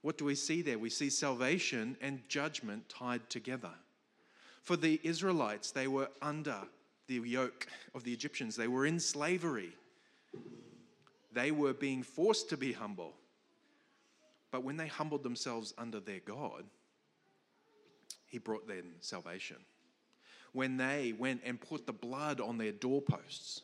What 0.00 0.16
do 0.16 0.24
we 0.24 0.34
see 0.34 0.62
there? 0.62 0.78
We 0.78 0.90
see 0.90 1.10
salvation 1.10 1.96
and 2.00 2.26
judgment 2.28 2.88
tied 2.88 3.28
together. 3.28 3.72
For 4.62 4.76
the 4.76 5.00
Israelites, 5.02 5.70
they 5.70 5.88
were 5.88 6.08
under 6.22 6.56
the 7.06 7.16
yoke 7.16 7.66
of 7.94 8.04
the 8.04 8.12
Egyptians, 8.12 8.56
they 8.56 8.68
were 8.68 8.86
in 8.86 8.98
slavery. 8.98 9.72
They 11.34 11.50
were 11.50 11.74
being 11.74 12.02
forced 12.02 12.48
to 12.50 12.56
be 12.56 12.72
humble. 12.72 13.14
But 14.50 14.62
when 14.62 14.76
they 14.76 14.86
humbled 14.86 15.24
themselves 15.24 15.74
under 15.76 16.00
their 16.00 16.20
God, 16.20 16.64
He 18.26 18.38
brought 18.38 18.68
them 18.68 18.94
salvation. 19.00 19.56
When 20.52 20.76
they 20.76 21.12
went 21.18 21.42
and 21.44 21.60
put 21.60 21.86
the 21.86 21.92
blood 21.92 22.40
on 22.40 22.56
their 22.56 22.70
doorposts, 22.70 23.62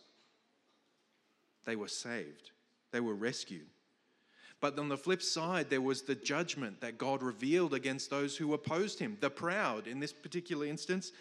they 1.64 1.76
were 1.76 1.88
saved, 1.88 2.50
they 2.90 3.00
were 3.00 3.14
rescued. 3.14 3.68
But 4.60 4.78
on 4.78 4.88
the 4.88 4.96
flip 4.96 5.22
side, 5.22 5.70
there 5.70 5.80
was 5.80 6.02
the 6.02 6.16
judgment 6.16 6.80
that 6.80 6.98
God 6.98 7.22
revealed 7.22 7.72
against 7.72 8.10
those 8.10 8.36
who 8.36 8.52
opposed 8.52 8.98
him. 8.98 9.16
The 9.20 9.30
proud, 9.30 9.86
in 9.86 10.00
this 10.00 10.12
particular 10.12 10.66
instance, 10.66 11.12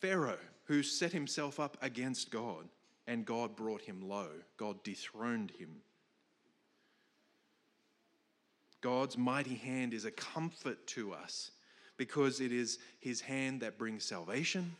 Pharaoh, 0.00 0.38
who 0.64 0.82
set 0.82 1.12
himself 1.12 1.60
up 1.60 1.76
against 1.82 2.30
God, 2.30 2.68
and 3.06 3.24
God 3.24 3.56
brought 3.56 3.82
him 3.82 4.08
low. 4.08 4.28
God 4.56 4.82
dethroned 4.82 5.50
him. 5.52 5.76
God's 8.80 9.16
mighty 9.16 9.54
hand 9.54 9.94
is 9.94 10.04
a 10.04 10.10
comfort 10.10 10.86
to 10.88 11.12
us 11.12 11.50
because 11.96 12.40
it 12.40 12.52
is 12.52 12.78
his 13.00 13.20
hand 13.20 13.60
that 13.60 13.78
brings 13.78 14.04
salvation 14.04 14.76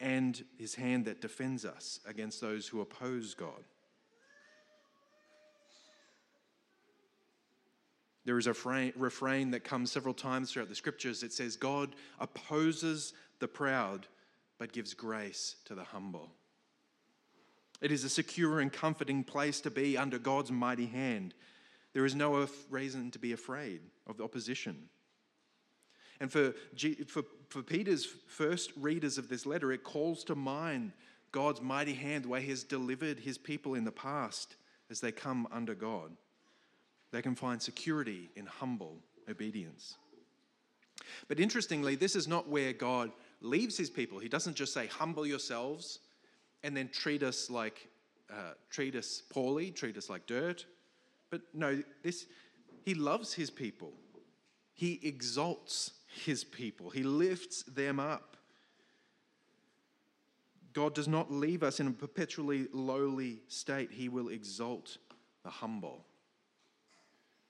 and 0.00 0.42
his 0.56 0.74
hand 0.74 1.04
that 1.06 1.20
defends 1.20 1.64
us 1.64 2.00
against 2.06 2.40
those 2.40 2.66
who 2.66 2.80
oppose 2.80 3.34
God. 3.34 3.64
There 8.24 8.38
is 8.38 8.46
a 8.46 8.52
refrain 8.96 9.50
that 9.52 9.64
comes 9.64 9.90
several 9.90 10.12
times 10.12 10.52
throughout 10.52 10.68
the 10.68 10.74
scriptures. 10.74 11.22
It 11.22 11.32
says, 11.32 11.56
God 11.56 11.94
opposes 12.20 13.14
the 13.38 13.48
proud, 13.48 14.06
but 14.58 14.72
gives 14.72 14.92
grace 14.92 15.56
to 15.64 15.74
the 15.74 15.84
humble. 15.84 16.30
It 17.80 17.92
is 17.92 18.04
a 18.04 18.08
secure 18.08 18.60
and 18.60 18.72
comforting 18.72 19.24
place 19.24 19.60
to 19.60 19.70
be 19.70 19.96
under 19.96 20.18
God's 20.18 20.50
mighty 20.50 20.86
hand. 20.86 21.34
There 21.92 22.04
is 22.04 22.14
no 22.14 22.46
reason 22.70 23.10
to 23.12 23.18
be 23.18 23.32
afraid 23.32 23.80
of 24.06 24.16
the 24.16 24.24
opposition. 24.24 24.88
And 26.20 26.30
for, 26.30 26.54
for, 27.06 27.22
for 27.48 27.62
Peter's 27.62 28.04
first 28.26 28.72
readers 28.76 29.18
of 29.18 29.28
this 29.28 29.46
letter, 29.46 29.72
it 29.72 29.84
calls 29.84 30.24
to 30.24 30.34
mind 30.34 30.92
God's 31.30 31.60
mighty 31.60 31.94
hand, 31.94 32.26
where 32.26 32.40
He 32.40 32.50
has 32.50 32.64
delivered 32.64 33.20
His 33.20 33.38
people 33.38 33.74
in 33.74 33.84
the 33.84 33.92
past 33.92 34.56
as 34.90 35.00
they 35.00 35.12
come 35.12 35.46
under 35.52 35.74
God. 35.74 36.10
They 37.12 37.22
can 37.22 37.34
find 37.34 37.60
security 37.60 38.30
in 38.36 38.46
humble 38.46 38.96
obedience. 39.30 39.96
But 41.28 41.40
interestingly, 41.40 41.94
this 41.94 42.16
is 42.16 42.26
not 42.26 42.48
where 42.48 42.72
God 42.72 43.12
leaves 43.40 43.76
his 43.76 43.90
people. 43.90 44.18
He 44.18 44.28
doesn't 44.28 44.56
just 44.56 44.74
say, 44.74 44.86
humble 44.86 45.26
yourselves 45.26 46.00
and 46.62 46.76
then 46.76 46.88
treat 46.88 47.22
us 47.22 47.50
like, 47.50 47.88
uh, 48.30 48.52
treat 48.70 48.94
us 48.94 49.22
poorly, 49.30 49.70
treat 49.70 49.96
us 49.96 50.10
like 50.10 50.26
dirt. 50.26 50.66
But 51.30 51.42
no, 51.54 51.82
this, 52.02 52.26
he 52.84 52.94
loves 52.94 53.34
his 53.34 53.50
people. 53.50 53.92
He 54.74 55.00
exalts 55.02 55.92
his 56.24 56.44
people. 56.44 56.90
He 56.90 57.02
lifts 57.02 57.62
them 57.64 58.00
up. 58.00 58.36
God 60.72 60.94
does 60.94 61.08
not 61.08 61.32
leave 61.32 61.62
us 61.62 61.80
in 61.80 61.88
a 61.88 61.90
perpetually 61.90 62.68
lowly 62.72 63.40
state. 63.48 63.90
He 63.90 64.08
will 64.08 64.28
exalt 64.28 64.98
the 65.42 65.50
humble. 65.50 66.04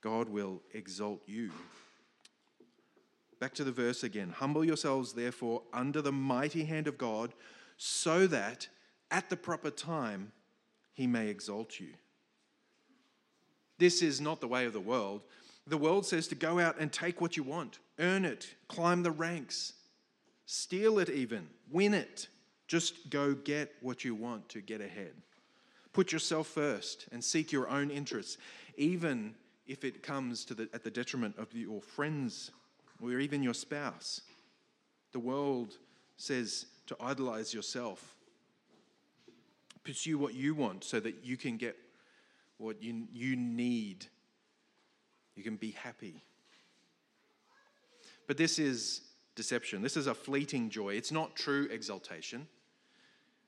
God 0.00 0.28
will 0.28 0.62
exalt 0.72 1.20
you. 1.26 1.50
Back 3.40 3.54
to 3.54 3.64
the 3.64 3.72
verse 3.72 4.02
again. 4.02 4.30
Humble 4.30 4.64
yourselves, 4.64 5.12
therefore, 5.12 5.62
under 5.72 6.00
the 6.00 6.12
mighty 6.12 6.64
hand 6.64 6.88
of 6.88 6.98
God, 6.98 7.34
so 7.76 8.26
that 8.26 8.68
at 9.10 9.30
the 9.30 9.36
proper 9.36 9.70
time 9.70 10.32
he 10.92 11.06
may 11.06 11.28
exalt 11.28 11.78
you. 11.78 11.94
This 13.78 14.02
is 14.02 14.20
not 14.20 14.40
the 14.40 14.48
way 14.48 14.66
of 14.66 14.72
the 14.72 14.80
world. 14.80 15.22
The 15.66 15.78
world 15.78 16.06
says 16.06 16.28
to 16.28 16.34
go 16.34 16.58
out 16.58 16.76
and 16.78 16.92
take 16.92 17.20
what 17.20 17.36
you 17.36 17.42
want, 17.42 17.78
earn 17.98 18.24
it, 18.24 18.54
climb 18.66 19.02
the 19.02 19.10
ranks, 19.10 19.74
steal 20.46 20.98
it 20.98 21.08
even, 21.08 21.46
win 21.70 21.94
it. 21.94 22.28
Just 22.66 23.10
go 23.10 23.34
get 23.34 23.72
what 23.80 24.04
you 24.04 24.14
want 24.14 24.48
to 24.50 24.60
get 24.60 24.80
ahead. 24.80 25.12
Put 25.92 26.12
yourself 26.12 26.48
first 26.48 27.06
and 27.12 27.22
seek 27.22 27.50
your 27.50 27.68
own 27.68 27.90
interests, 27.90 28.36
even 28.76 29.34
if 29.66 29.84
it 29.84 30.02
comes 30.02 30.44
to 30.46 30.54
the, 30.54 30.68
at 30.72 30.84
the 30.84 30.90
detriment 30.90 31.38
of 31.38 31.54
your 31.54 31.80
friends 31.80 32.50
or 33.02 33.18
even 33.18 33.42
your 33.42 33.54
spouse. 33.54 34.22
The 35.12 35.18
world 35.18 35.76
says 36.16 36.66
to 36.86 36.96
idolize 37.00 37.54
yourself. 37.54 38.16
Pursue 39.88 40.18
what 40.18 40.34
you 40.34 40.54
want 40.54 40.84
so 40.84 41.00
that 41.00 41.24
you 41.24 41.38
can 41.38 41.56
get 41.56 41.74
what 42.58 42.82
you, 42.82 43.06
you 43.10 43.36
need. 43.36 44.04
You 45.34 45.42
can 45.42 45.56
be 45.56 45.70
happy. 45.70 46.22
But 48.26 48.36
this 48.36 48.58
is 48.58 49.00
deception. 49.34 49.80
This 49.80 49.96
is 49.96 50.06
a 50.06 50.12
fleeting 50.12 50.68
joy. 50.68 50.90
It's 50.90 51.10
not 51.10 51.36
true 51.36 51.68
exaltation. 51.70 52.46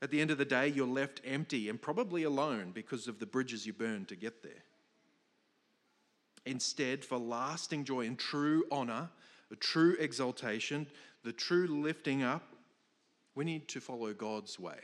At 0.01 0.11
the 0.11 0.19
end 0.19 0.31
of 0.31 0.39
the 0.39 0.47
day, 0.47 0.69
you're 0.69 0.87
left 0.87 1.21
empty 1.27 1.69
and 1.69 1.79
probably 1.79 2.23
alone 2.23 2.71
because 2.73 3.07
of 3.07 3.19
the 3.19 3.27
bridges 3.27 3.67
you 3.67 3.75
burned 3.75 4.09
to 4.09 4.17
get 4.17 4.43
there. 4.43 4.65
Instead, 6.47 7.05
for 7.05 7.19
lasting 7.19 7.85
joy 7.85 8.07
and 8.07 8.19
true 8.19 8.65
honor, 8.73 9.11
a 9.53 9.57
true 9.57 9.95
exaltation, 10.01 10.87
the 11.23 11.35
true 11.35 11.67
lifting 11.67 12.23
up, 12.23 12.55
we 13.35 13.45
need 13.45 13.69
to 13.69 13.79
follow 13.79 14.15
God's 14.15 14.59
way. 14.59 14.79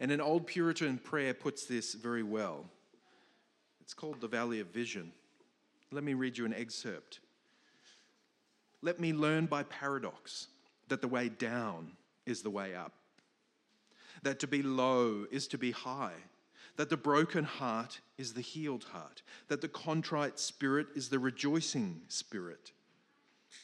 And 0.00 0.12
an 0.12 0.20
old 0.20 0.46
Puritan 0.46 0.98
prayer 0.98 1.34
puts 1.34 1.64
this 1.64 1.94
very 1.94 2.22
well. 2.22 2.64
It's 3.80 3.94
called 3.94 4.20
the 4.20 4.28
Valley 4.28 4.60
of 4.60 4.68
Vision. 4.68 5.12
Let 5.90 6.04
me 6.04 6.14
read 6.14 6.38
you 6.38 6.44
an 6.44 6.54
excerpt. 6.54 7.20
Let 8.82 9.00
me 9.00 9.12
learn 9.12 9.46
by 9.46 9.64
paradox 9.64 10.48
that 10.88 11.00
the 11.00 11.08
way 11.08 11.28
down 11.28 11.92
is 12.26 12.42
the 12.42 12.50
way 12.50 12.74
up, 12.74 12.92
that 14.22 14.38
to 14.40 14.46
be 14.46 14.62
low 14.62 15.26
is 15.30 15.48
to 15.48 15.58
be 15.58 15.72
high 15.72 16.14
that 16.78 16.88
the 16.88 16.96
broken 16.96 17.42
heart 17.42 18.00
is 18.16 18.32
the 18.32 18.40
healed 18.40 18.84
heart, 18.84 19.22
that 19.48 19.60
the 19.60 19.68
contrite 19.68 20.38
spirit 20.38 20.86
is 20.94 21.08
the 21.08 21.18
rejoicing 21.18 22.00
spirit, 22.06 22.70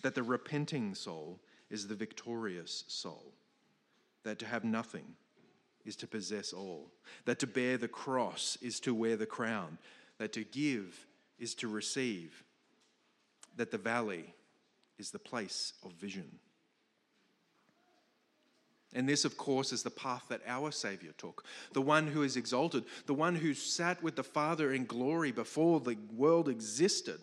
that 0.02 0.16
the 0.16 0.22
repenting 0.22 0.96
soul 0.96 1.38
is 1.70 1.86
the 1.86 1.94
victorious 1.94 2.84
soul. 2.88 3.32
that 4.24 4.38
to 4.38 4.46
have 4.46 4.64
nothing 4.64 5.04
is 5.84 5.96
to 5.96 6.06
possess 6.06 6.52
all, 6.52 6.90
that 7.24 7.38
to 7.38 7.46
bear 7.46 7.76
the 7.76 7.88
cross 7.88 8.56
is 8.62 8.80
to 8.80 8.94
wear 8.94 9.16
the 9.16 9.26
crown, 9.26 9.78
that 10.18 10.32
to 10.32 10.44
give 10.44 11.06
is 11.38 11.54
to 11.56 11.68
receive, 11.68 12.44
that 13.56 13.70
the 13.70 13.78
valley 13.78 14.34
is 14.98 15.10
the 15.10 15.18
place 15.18 15.74
of 15.84 15.92
vision. 15.92 16.38
And 18.94 19.08
this, 19.08 19.24
of 19.24 19.36
course, 19.36 19.72
is 19.72 19.82
the 19.82 19.90
path 19.90 20.24
that 20.28 20.42
our 20.46 20.70
Savior 20.70 21.12
took. 21.18 21.44
The 21.72 21.82
one 21.82 22.06
who 22.06 22.22
is 22.22 22.36
exalted, 22.36 22.84
the 23.06 23.14
one 23.14 23.34
who 23.34 23.52
sat 23.52 24.00
with 24.02 24.14
the 24.14 24.22
Father 24.22 24.72
in 24.72 24.86
glory 24.86 25.32
before 25.32 25.80
the 25.80 25.96
world 26.14 26.48
existed. 26.48 27.20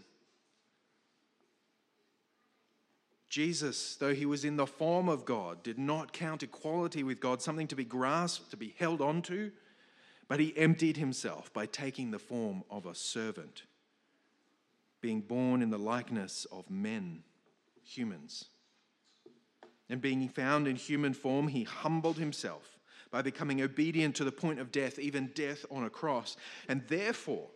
Jesus, 3.31 3.95
though 3.95 4.13
he 4.13 4.25
was 4.25 4.43
in 4.43 4.57
the 4.57 4.67
form 4.67 5.07
of 5.07 5.23
God, 5.23 5.63
did 5.63 5.79
not 5.79 6.11
count 6.11 6.43
equality 6.43 7.01
with 7.01 7.21
God 7.21 7.41
something 7.41 7.67
to 7.67 7.77
be 7.77 7.85
grasped, 7.85 8.51
to 8.51 8.57
be 8.57 8.75
held 8.77 8.99
onto, 8.99 9.51
but 10.27 10.41
he 10.41 10.55
emptied 10.57 10.97
himself 10.97 11.51
by 11.53 11.65
taking 11.65 12.11
the 12.11 12.19
form 12.19 12.65
of 12.69 12.85
a 12.85 12.93
servant, 12.93 13.63
being 14.99 15.21
born 15.21 15.61
in 15.61 15.69
the 15.69 15.79
likeness 15.79 16.45
of 16.51 16.69
men, 16.69 17.23
humans. 17.85 18.49
And 19.89 20.01
being 20.01 20.27
found 20.27 20.67
in 20.67 20.75
human 20.75 21.13
form, 21.13 21.47
he 21.47 21.63
humbled 21.63 22.17
himself 22.17 22.79
by 23.11 23.21
becoming 23.21 23.61
obedient 23.61 24.13
to 24.17 24.25
the 24.25 24.31
point 24.33 24.59
of 24.59 24.73
death, 24.73 24.99
even 24.99 25.31
death 25.35 25.65
on 25.71 25.85
a 25.85 25.89
cross. 25.89 26.35
And 26.67 26.83
therefore, 26.89 27.47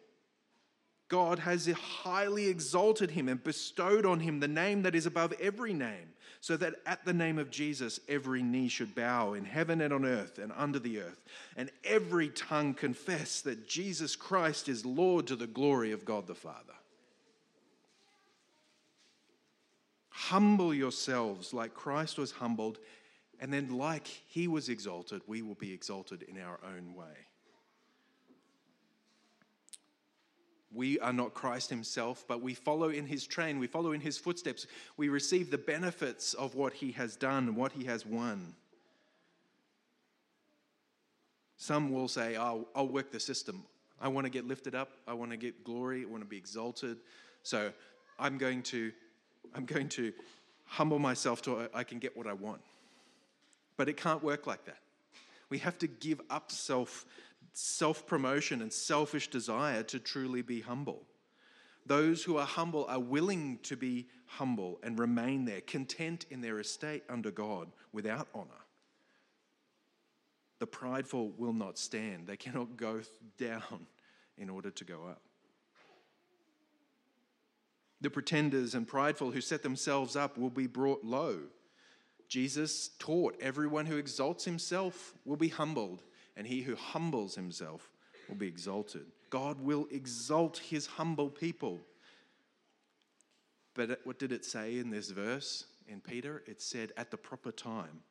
God 1.08 1.40
has 1.40 1.68
highly 1.68 2.48
exalted 2.48 3.12
him 3.12 3.30
and 3.30 3.44
bestowed 3.44 4.06
on 4.06 4.20
him 4.20 4.40
the 4.40 4.48
name 4.48 4.82
that 4.84 4.96
is 4.96 5.06
above 5.06 5.34
every 5.40 5.74
name, 5.74 6.14
so 6.42 6.58
that 6.58 6.76
at 6.86 7.06
the 7.06 7.14
name 7.14 7.38
of 7.38 7.52
Jesus 7.52 8.00
every 8.10 8.42
knee 8.42 8.68
should 8.68 8.96
bow 8.96 9.34
in 9.34 9.46
heaven 9.46 9.82
and 9.82 9.94
on 9.94 10.06
earth 10.06 10.40
and 10.40 10.52
under 10.56 10.80
the 10.80 11.00
earth, 11.00 11.22
and 11.56 11.70
every 11.84 12.30
tongue 12.30 12.74
confess 12.74 13.42
that 13.42 13.68
Jesus 13.68 14.16
Christ 14.16 14.68
is 14.68 14.86
Lord 14.86 15.28
to 15.28 15.36
the 15.36 15.48
glory 15.48 15.92
of 15.92 16.06
God 16.06 16.28
the 16.28 16.36
Father. 16.36 16.74
Humble 20.10 20.74
yourselves 20.74 21.54
like 21.54 21.74
Christ 21.74 22.18
was 22.18 22.32
humbled, 22.32 22.80
and 23.40 23.52
then, 23.54 23.78
like 23.78 24.08
he 24.08 24.48
was 24.48 24.70
exalted, 24.70 25.22
we 25.28 25.42
will 25.42 25.56
be 25.56 25.74
exalted 25.74 26.24
in 26.24 26.40
our 26.40 26.60
own 26.66 26.96
way. 26.96 27.28
We 30.76 31.00
are 31.00 31.14
not 31.14 31.34
Christ 31.34 31.70
himself, 31.70 32.26
but 32.28 32.42
we 32.42 32.54
follow 32.54 32.90
in 32.90 33.06
his 33.06 33.26
train, 33.26 33.60
we 33.60 33.68
follow 33.68 33.94
in 33.94 34.02
his 34.02 34.18
footsteps. 34.18 34.68
We 34.98 35.08
receive 35.08 35.50
the 35.50 35.58
benefits 35.58 36.34
of 36.34 36.54
what 36.54 36.74
he 36.74 36.92
has 36.92 37.16
done, 37.16 37.56
what 37.56 37.72
he 37.72 37.86
has 37.86 38.06
won. 38.06 38.54
Some 41.58 41.92
will 41.92 42.10
say, 42.10 42.38
oh, 42.38 42.68
I'll 42.76 42.90
work 42.90 43.12
the 43.12 43.20
system. 43.20 43.64
I 44.02 44.10
want 44.10 44.26
to 44.26 44.30
get 44.30 44.46
lifted 44.46 44.76
up. 44.76 44.92
I 45.08 45.14
want 45.14 45.32
to 45.32 45.38
get 45.38 45.64
glory. 45.64 46.04
I 46.04 46.06
want 46.06 46.22
to 46.22 46.30
be 46.30 46.38
exalted. 46.38 46.98
So 47.44 47.72
I'm 48.20 48.38
going 48.38 48.62
to 48.64 48.92
I'm 49.54 49.66
going 49.66 49.88
to 49.90 50.12
humble 50.66 51.00
myself 51.00 51.42
to 51.44 51.70
I 51.74 51.84
can 51.84 52.00
get 52.00 52.18
what 52.18 52.28
I 52.28 52.34
want. 52.34 52.62
But 53.78 53.88
it 53.88 53.96
can't 53.96 54.22
work 54.22 54.48
like 54.48 54.66
that. 54.66 54.80
We 55.50 55.60
have 55.60 55.78
to 55.80 55.88
give 55.88 56.20
up 56.30 56.52
self 56.52 57.06
self 57.58 58.06
promotion 58.06 58.62
and 58.62 58.72
selfish 58.72 59.30
desire 59.30 59.84
to 59.84 60.00
truly 60.00 60.42
be 60.42 60.62
humble. 60.62 61.04
Those 61.86 62.24
who 62.24 62.38
are 62.38 62.46
humble 62.46 62.86
are 62.86 63.00
willing 63.00 63.60
to 63.64 63.76
be 63.76 64.08
humble 64.26 64.80
and 64.84 64.98
remain 64.98 65.46
there, 65.46 65.62
content 65.62 66.26
in 66.30 66.42
their 66.42 66.60
estate 66.60 67.04
under 67.10 67.32
God 67.32 67.70
without 67.94 68.28
honor. 68.34 68.50
The 70.60 70.68
prideful 70.68 71.32
will 71.38 71.54
not 71.54 71.78
stand, 71.78 72.28
they 72.28 72.38
cannot 72.38 72.78
go 72.78 73.02
down 73.38 73.88
in 74.38 74.50
order 74.50 74.72
to 74.72 74.84
go 74.84 75.06
up 75.08 75.22
the 78.06 78.10
pretenders 78.12 78.76
and 78.76 78.88
prideful 78.88 79.32
who 79.32 79.42
set 79.42 79.64
themselves 79.64 80.16
up 80.16 80.38
will 80.38 80.52
be 80.52 80.68
brought 80.68 81.04
low. 81.04 81.40
Jesus 82.28 82.92
taught 83.00 83.36
everyone 83.42 83.88
who 83.88 83.98
exalts 83.98 84.46
himself 84.46 85.16
will 85.26 85.38
be 85.38 85.48
humbled, 85.48 86.04
and 86.36 86.46
he 86.46 86.62
who 86.62 86.76
humbles 86.76 87.36
himself 87.36 87.90
will 88.28 88.36
be 88.36 88.48
exalted. 88.48 89.06
God 89.30 89.60
will 89.62 89.88
exalt 89.92 90.58
his 90.58 90.86
humble 90.86 91.30
people. 91.30 91.80
But 93.74 94.00
what 94.04 94.20
did 94.20 94.32
it 94.32 94.46
say 94.46 94.78
in 94.78 94.90
this 94.90 95.12
verse 95.12 95.66
in 95.88 96.00
Peter? 96.00 96.44
It 96.48 96.62
said, 96.62 96.92
at 96.98 97.12
the 97.12 97.18
proper 97.18 97.52
time. 97.52 98.02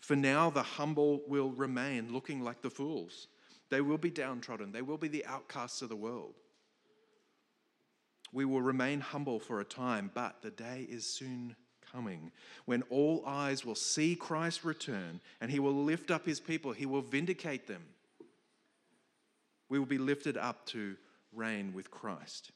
For 0.00 0.16
now, 0.16 0.50
the 0.50 0.62
humble 0.62 1.22
will 1.26 1.50
remain 1.50 2.12
looking 2.12 2.42
like 2.42 2.62
the 2.62 2.70
fools. 2.70 3.28
They 3.68 3.80
will 3.80 3.98
be 3.98 4.10
downtrodden, 4.10 4.72
they 4.72 4.82
will 4.82 4.98
be 4.98 5.08
the 5.08 5.26
outcasts 5.26 5.82
of 5.82 5.88
the 5.88 5.96
world. 5.96 6.34
We 8.32 8.44
will 8.44 8.62
remain 8.62 9.00
humble 9.00 9.40
for 9.40 9.60
a 9.60 9.64
time, 9.64 10.10
but 10.14 10.40
the 10.40 10.50
day 10.50 10.86
is 10.88 11.04
soon 11.04 11.56
coming 11.92 12.30
when 12.64 12.82
all 12.90 13.22
eyes 13.26 13.64
will 13.64 13.74
see 13.74 14.14
Christ 14.14 14.64
return 14.64 15.20
and 15.40 15.50
he 15.50 15.58
will 15.58 15.74
lift 15.74 16.10
up 16.10 16.26
his 16.26 16.40
people, 16.40 16.72
he 16.72 16.86
will 16.86 17.02
vindicate 17.02 17.66
them. 17.66 17.82
We 19.68 19.78
will 19.78 19.86
be 19.86 19.98
lifted 19.98 20.36
up 20.36 20.66
to 20.66 20.96
reign 21.32 21.72
with 21.74 21.90
Christ. 21.90 22.50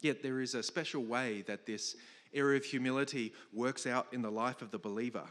Yet 0.00 0.22
there 0.22 0.40
is 0.40 0.54
a 0.54 0.62
special 0.62 1.04
way 1.04 1.42
that 1.42 1.66
this 1.66 1.96
area 2.32 2.56
of 2.56 2.64
humility 2.64 3.34
works 3.52 3.86
out 3.86 4.06
in 4.12 4.22
the 4.22 4.30
life 4.30 4.62
of 4.62 4.70
the 4.70 4.78
believer, 4.78 5.24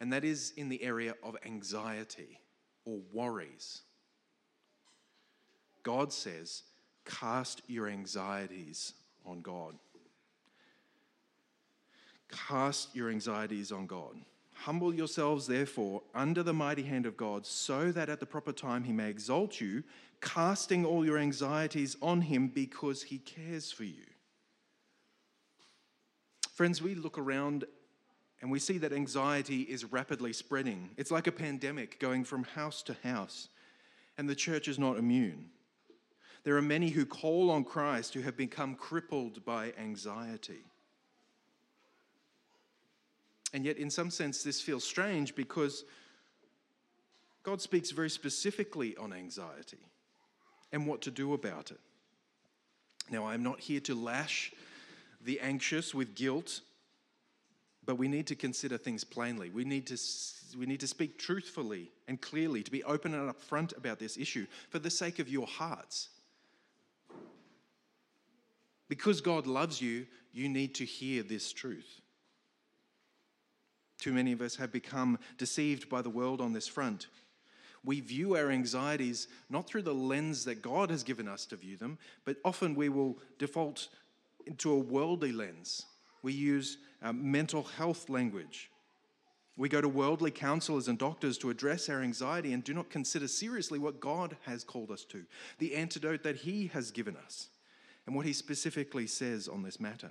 and 0.00 0.12
that 0.12 0.24
is 0.24 0.52
in 0.56 0.68
the 0.68 0.82
area 0.82 1.14
of 1.22 1.36
anxiety 1.44 2.40
or 2.84 3.00
worries. 3.12 3.82
God 5.82 6.12
says, 6.12 6.62
cast 7.04 7.62
your 7.66 7.88
anxieties 7.88 8.94
on 9.26 9.40
God. 9.40 9.74
Cast 12.30 12.94
your 12.94 13.10
anxieties 13.10 13.70
on 13.70 13.86
God. 13.86 14.16
Humble 14.54 14.94
yourselves, 14.94 15.46
therefore, 15.46 16.02
under 16.14 16.42
the 16.42 16.52
mighty 16.52 16.82
hand 16.82 17.06
of 17.06 17.16
God, 17.16 17.44
so 17.44 17.92
that 17.92 18.08
at 18.08 18.20
the 18.20 18.26
proper 18.26 18.52
time 18.52 18.84
he 18.84 18.92
may 18.92 19.10
exalt 19.10 19.60
you, 19.60 19.82
casting 20.20 20.86
all 20.86 21.04
your 21.04 21.18
anxieties 21.18 21.96
on 22.00 22.22
him 22.22 22.48
because 22.48 23.02
he 23.02 23.18
cares 23.18 23.70
for 23.70 23.84
you. 23.84 24.04
Friends, 26.54 26.80
we 26.80 26.94
look 26.94 27.18
around 27.18 27.64
and 28.40 28.50
we 28.50 28.58
see 28.58 28.78
that 28.78 28.92
anxiety 28.92 29.62
is 29.62 29.84
rapidly 29.84 30.32
spreading. 30.32 30.90
It's 30.96 31.10
like 31.10 31.26
a 31.26 31.32
pandemic 31.32 31.98
going 31.98 32.24
from 32.24 32.44
house 32.44 32.82
to 32.84 32.96
house, 33.02 33.48
and 34.16 34.28
the 34.28 34.34
church 34.34 34.68
is 34.68 34.78
not 34.78 34.98
immune. 34.98 35.50
There 36.44 36.56
are 36.56 36.62
many 36.62 36.90
who 36.90 37.06
call 37.06 37.50
on 37.50 37.64
Christ 37.64 38.14
who 38.14 38.20
have 38.20 38.36
become 38.36 38.74
crippled 38.74 39.44
by 39.44 39.72
anxiety. 39.78 40.64
And 43.54 43.64
yet, 43.64 43.78
in 43.78 43.90
some 43.90 44.10
sense, 44.10 44.42
this 44.42 44.60
feels 44.60 44.84
strange 44.84 45.34
because 45.34 45.84
God 47.42 47.60
speaks 47.60 47.90
very 47.92 48.10
specifically 48.10 48.96
on 48.96 49.12
anxiety 49.12 49.78
and 50.72 50.86
what 50.86 51.00
to 51.02 51.10
do 51.10 51.34
about 51.34 51.70
it. 51.70 51.80
Now, 53.10 53.26
I'm 53.26 53.42
not 53.42 53.60
here 53.60 53.80
to 53.80 53.94
lash 53.94 54.52
the 55.22 55.40
anxious 55.40 55.94
with 55.94 56.14
guilt, 56.14 56.60
but 57.86 57.96
we 57.96 58.08
need 58.08 58.26
to 58.26 58.34
consider 58.34 58.76
things 58.76 59.04
plainly. 59.04 59.50
We 59.50 59.64
need 59.64 59.86
to, 59.86 59.98
we 60.58 60.66
need 60.66 60.80
to 60.80 60.86
speak 60.86 61.18
truthfully 61.18 61.90
and 62.08 62.20
clearly, 62.20 62.62
to 62.62 62.70
be 62.70 62.82
open 62.84 63.14
and 63.14 63.32
upfront 63.32 63.76
about 63.76 63.98
this 63.98 64.18
issue 64.18 64.46
for 64.68 64.78
the 64.78 64.90
sake 64.90 65.18
of 65.18 65.28
your 65.28 65.46
hearts. 65.46 66.08
Because 68.88 69.20
God 69.20 69.46
loves 69.46 69.80
you, 69.80 70.06
you 70.32 70.48
need 70.48 70.74
to 70.76 70.84
hear 70.84 71.22
this 71.22 71.52
truth. 71.52 72.00
Too 73.98 74.12
many 74.12 74.32
of 74.32 74.42
us 74.42 74.56
have 74.56 74.72
become 74.72 75.18
deceived 75.38 75.88
by 75.88 76.02
the 76.02 76.10
world 76.10 76.40
on 76.40 76.52
this 76.52 76.68
front. 76.68 77.06
We 77.84 78.00
view 78.00 78.36
our 78.36 78.50
anxieties 78.50 79.28
not 79.48 79.66
through 79.66 79.82
the 79.82 79.94
lens 79.94 80.44
that 80.44 80.62
God 80.62 80.90
has 80.90 81.02
given 81.02 81.28
us 81.28 81.46
to 81.46 81.56
view 81.56 81.76
them, 81.76 81.98
but 82.24 82.36
often 82.44 82.74
we 82.74 82.88
will 82.88 83.18
default 83.38 83.88
into 84.46 84.72
a 84.72 84.78
worldly 84.78 85.32
lens. 85.32 85.86
We 86.22 86.32
use 86.32 86.78
uh, 87.02 87.12
mental 87.12 87.62
health 87.62 88.08
language. 88.08 88.70
We 89.56 89.68
go 89.68 89.80
to 89.80 89.88
worldly 89.88 90.32
counselors 90.32 90.88
and 90.88 90.98
doctors 90.98 91.38
to 91.38 91.50
address 91.50 91.88
our 91.88 92.02
anxiety 92.02 92.52
and 92.52 92.64
do 92.64 92.74
not 92.74 92.90
consider 92.90 93.28
seriously 93.28 93.78
what 93.78 94.00
God 94.00 94.36
has 94.46 94.64
called 94.64 94.90
us 94.90 95.04
to, 95.04 95.24
the 95.58 95.76
antidote 95.76 96.24
that 96.24 96.36
He 96.36 96.66
has 96.68 96.90
given 96.90 97.16
us 97.16 97.48
and 98.06 98.14
what 98.14 98.26
he 98.26 98.32
specifically 98.32 99.06
says 99.06 99.48
on 99.48 99.62
this 99.62 99.80
matter. 99.80 100.10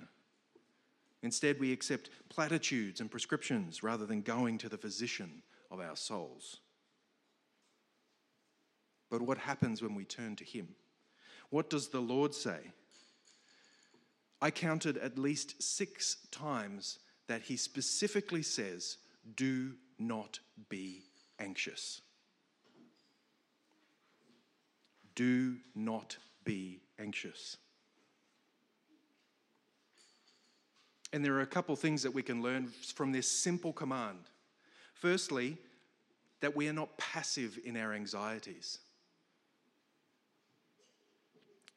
Instead, 1.22 1.58
we 1.58 1.72
accept 1.72 2.10
platitudes 2.28 3.00
and 3.00 3.10
prescriptions 3.10 3.82
rather 3.82 4.04
than 4.04 4.20
going 4.20 4.58
to 4.58 4.68
the 4.68 4.76
physician 4.76 5.42
of 5.70 5.80
our 5.80 5.96
souls. 5.96 6.58
But 9.10 9.22
what 9.22 9.38
happens 9.38 9.80
when 9.80 9.94
we 9.94 10.04
turn 10.04 10.36
to 10.36 10.44
him? 10.44 10.74
What 11.50 11.70
does 11.70 11.88
the 11.88 12.00
Lord 12.00 12.34
say? 12.34 12.58
I 14.42 14.50
counted 14.50 14.98
at 14.98 15.18
least 15.18 15.62
six 15.62 16.16
times 16.30 16.98
that 17.28 17.42
he 17.42 17.56
specifically 17.56 18.42
says, 18.42 18.98
Do 19.36 19.74
not 19.98 20.40
be 20.68 21.04
anxious. 21.38 22.02
Do 25.14 25.56
not 25.74 26.18
be 26.44 26.82
anxious. 26.98 27.56
And 31.14 31.24
there 31.24 31.34
are 31.34 31.42
a 31.42 31.46
couple 31.46 31.76
things 31.76 32.02
that 32.02 32.12
we 32.12 32.24
can 32.24 32.42
learn 32.42 32.66
from 32.66 33.12
this 33.12 33.30
simple 33.30 33.72
command. 33.72 34.18
Firstly, 34.94 35.56
that 36.40 36.56
we 36.56 36.66
are 36.66 36.72
not 36.72 36.98
passive 36.98 37.56
in 37.64 37.76
our 37.76 37.92
anxieties. 37.92 38.80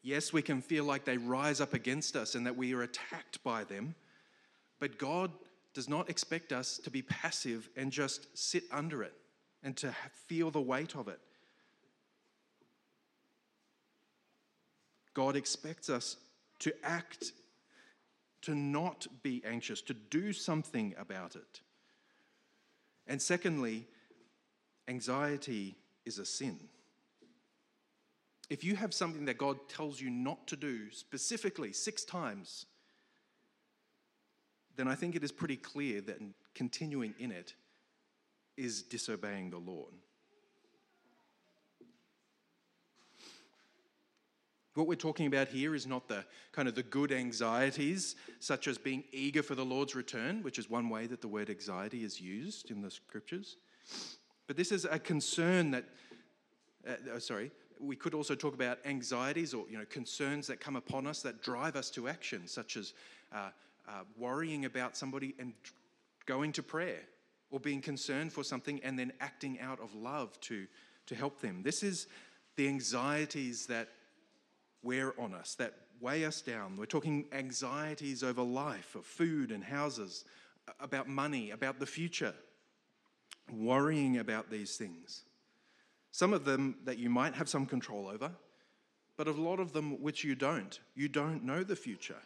Yes, 0.02 0.34
we 0.34 0.42
can 0.42 0.60
feel 0.60 0.86
like 0.86 1.06
they 1.06 1.18
rise 1.18 1.62
up 1.62 1.76
against 1.76 2.16
us 2.16 2.34
and 2.34 2.48
that 2.48 2.58
we 2.58 2.74
are 2.74 2.82
attacked 2.82 3.44
by 3.44 3.64
them, 3.64 3.94
but 4.80 4.98
God 4.98 5.30
does 5.76 5.88
not 5.88 6.10
expect 6.10 6.52
us 6.52 6.80
to 6.80 6.90
be 6.90 7.04
passive 7.04 7.70
and 7.76 7.92
just 7.92 8.36
sit 8.36 8.64
under 8.72 9.04
it 9.04 9.14
and 9.62 9.78
to 9.78 9.96
feel 10.26 10.50
the 10.50 10.60
weight 10.60 10.96
of 10.96 11.08
it. 11.08 11.20
God 15.14 15.36
expects 15.36 15.92
us 15.92 16.18
to 16.58 16.74
act, 16.84 17.34
to 18.48 18.56
not 18.56 19.06
be 19.24 19.44
anxious, 19.46 19.82
to 19.82 19.94
do 19.94 20.32
something 20.32 20.96
about 20.98 21.36
it. 21.36 21.60
And 23.06 23.22
secondly, 23.22 23.86
anxiety 24.88 25.76
is 26.06 26.18
a 26.18 26.26
sin. 26.26 26.58
If 28.50 28.64
you 28.64 28.78
have 28.78 28.94
something 28.94 29.26
that 29.26 29.38
God 29.38 29.58
tells 29.68 30.00
you 30.00 30.10
not 30.10 30.48
to 30.48 30.56
do 30.56 30.90
specifically 30.92 31.74
six 31.74 32.06
times, 32.06 32.68
then 34.78 34.88
I 34.88 34.96
think 34.96 35.18
it 35.18 35.26
is 35.26 35.34
pretty 35.34 35.58
clear 35.58 36.00
that 36.00 36.22
continuing 36.56 37.16
in 37.20 37.34
it 37.34 37.54
is 38.56 38.82
disobeying 38.82 39.50
the 39.50 39.58
Lord. 39.58 39.94
What 44.78 44.86
we're 44.86 44.94
talking 44.94 45.26
about 45.26 45.48
here 45.48 45.74
is 45.74 45.88
not 45.88 46.08
the 46.08 46.24
kind 46.52 46.68
of 46.68 46.76
the 46.76 46.84
good 46.84 47.12
anxieties, 47.12 48.16
such 48.40 48.68
as 48.68 48.78
being 48.78 49.04
eager 49.12 49.42
for 49.42 49.56
the 49.56 49.66
Lord's 49.66 49.96
return, 49.96 50.44
which 50.44 50.60
is 50.60 50.70
one 50.70 50.88
way 50.88 51.08
that 51.08 51.20
the 51.20 51.28
word 51.28 51.50
anxiety 51.50 52.04
is 52.04 52.22
used 52.22 52.70
in 52.70 52.84
the 52.84 52.92
scriptures. 52.92 53.58
But 54.46 54.56
this 54.56 54.72
is 54.72 54.86
a 54.86 55.00
concern 55.00 55.72
that, 55.72 55.86
uh, 56.88 56.94
oh, 57.16 57.18
sorry, 57.18 57.50
we 57.80 57.96
could 57.96 58.14
also 58.14 58.36
talk 58.36 58.54
about 58.54 58.78
anxieties 58.86 59.52
or 59.52 59.66
you 59.68 59.80
know 59.80 59.86
concerns 59.86 60.46
that 60.46 60.60
come 60.60 60.76
upon 60.76 61.08
us 61.08 61.24
that 61.24 61.42
drive 61.42 61.76
us 61.76 61.90
to 61.90 62.08
action, 62.08 62.48
such 62.48 62.78
as 62.78 62.94
uh, 63.34 63.50
uh, 63.88 63.92
worrying 64.16 64.66
about 64.66 64.96
somebody 64.96 65.34
and 65.40 65.54
going 66.28 66.52
to 66.52 66.62
prayer, 66.62 67.02
or 67.50 67.60
being 67.60 67.82
concerned 67.82 68.32
for 68.32 68.44
something 68.44 68.80
and 68.84 69.00
then 69.00 69.12
acting 69.22 69.60
out 69.60 69.80
of 69.80 69.96
love 69.96 70.40
to 70.42 70.68
to 71.08 71.16
help 71.16 71.42
them. 71.42 71.64
This 71.64 71.82
is 71.82 72.06
the 72.58 72.68
anxieties 72.68 73.66
that 73.66 73.90
wear 74.84 75.20
on 75.20 75.34
us, 75.34 75.56
that 75.56 75.74
weigh 76.00 76.26
us 76.26 76.42
down. 76.42 76.78
We're 76.78 76.86
talking 76.86 77.26
anxieties 77.32 78.24
over 78.24 78.42
life, 78.42 78.96
of 78.96 79.06
food 79.06 79.52
and 79.52 79.64
houses, 79.64 80.26
about 80.80 81.08
money, 81.08 81.52
about 81.52 81.80
the 81.80 81.86
future, 81.86 82.34
worrying 83.52 84.18
about 84.18 84.50
these 84.50 84.76
things. 84.78 85.24
Some 86.12 86.34
of 86.34 86.46
them 86.46 86.78
that 86.86 86.98
you 86.98 87.10
might 87.10 87.36
have 87.36 87.50
some 87.50 87.66
control 87.66 88.08
over, 88.08 88.32
but 89.18 89.28
a 89.28 89.32
lot 89.32 89.60
of 89.60 89.74
them 89.74 90.02
which 90.02 90.24
you 90.24 90.36
don't. 90.36 90.80
You 90.96 91.08
don't 91.08 91.44
know 91.44 91.64
the 91.64 91.76
future. 91.76 92.22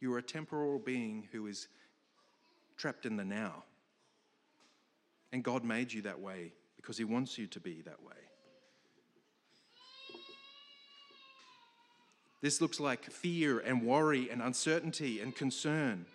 You 0.00 0.12
are 0.14 0.18
a 0.18 0.22
temporal 0.22 0.78
being 0.78 1.28
who 1.32 1.46
is 1.46 1.68
trapped 2.76 3.06
in 3.06 3.16
the 3.16 3.24
now. 3.24 3.64
And 5.32 5.44
God 5.44 5.64
made 5.64 5.92
you 5.92 6.02
that 6.02 6.20
way 6.20 6.52
because 6.76 6.98
He 6.98 7.04
wants 7.04 7.38
you 7.38 7.46
to 7.48 7.60
be 7.60 7.82
that 7.82 8.02
way. 8.02 8.29
This 12.42 12.60
looks 12.60 12.80
like 12.80 13.04
fear 13.04 13.58
and 13.58 13.82
worry 13.82 14.30
and 14.30 14.40
uncertainty 14.40 15.20
and 15.20 15.36
concern. 15.36 16.06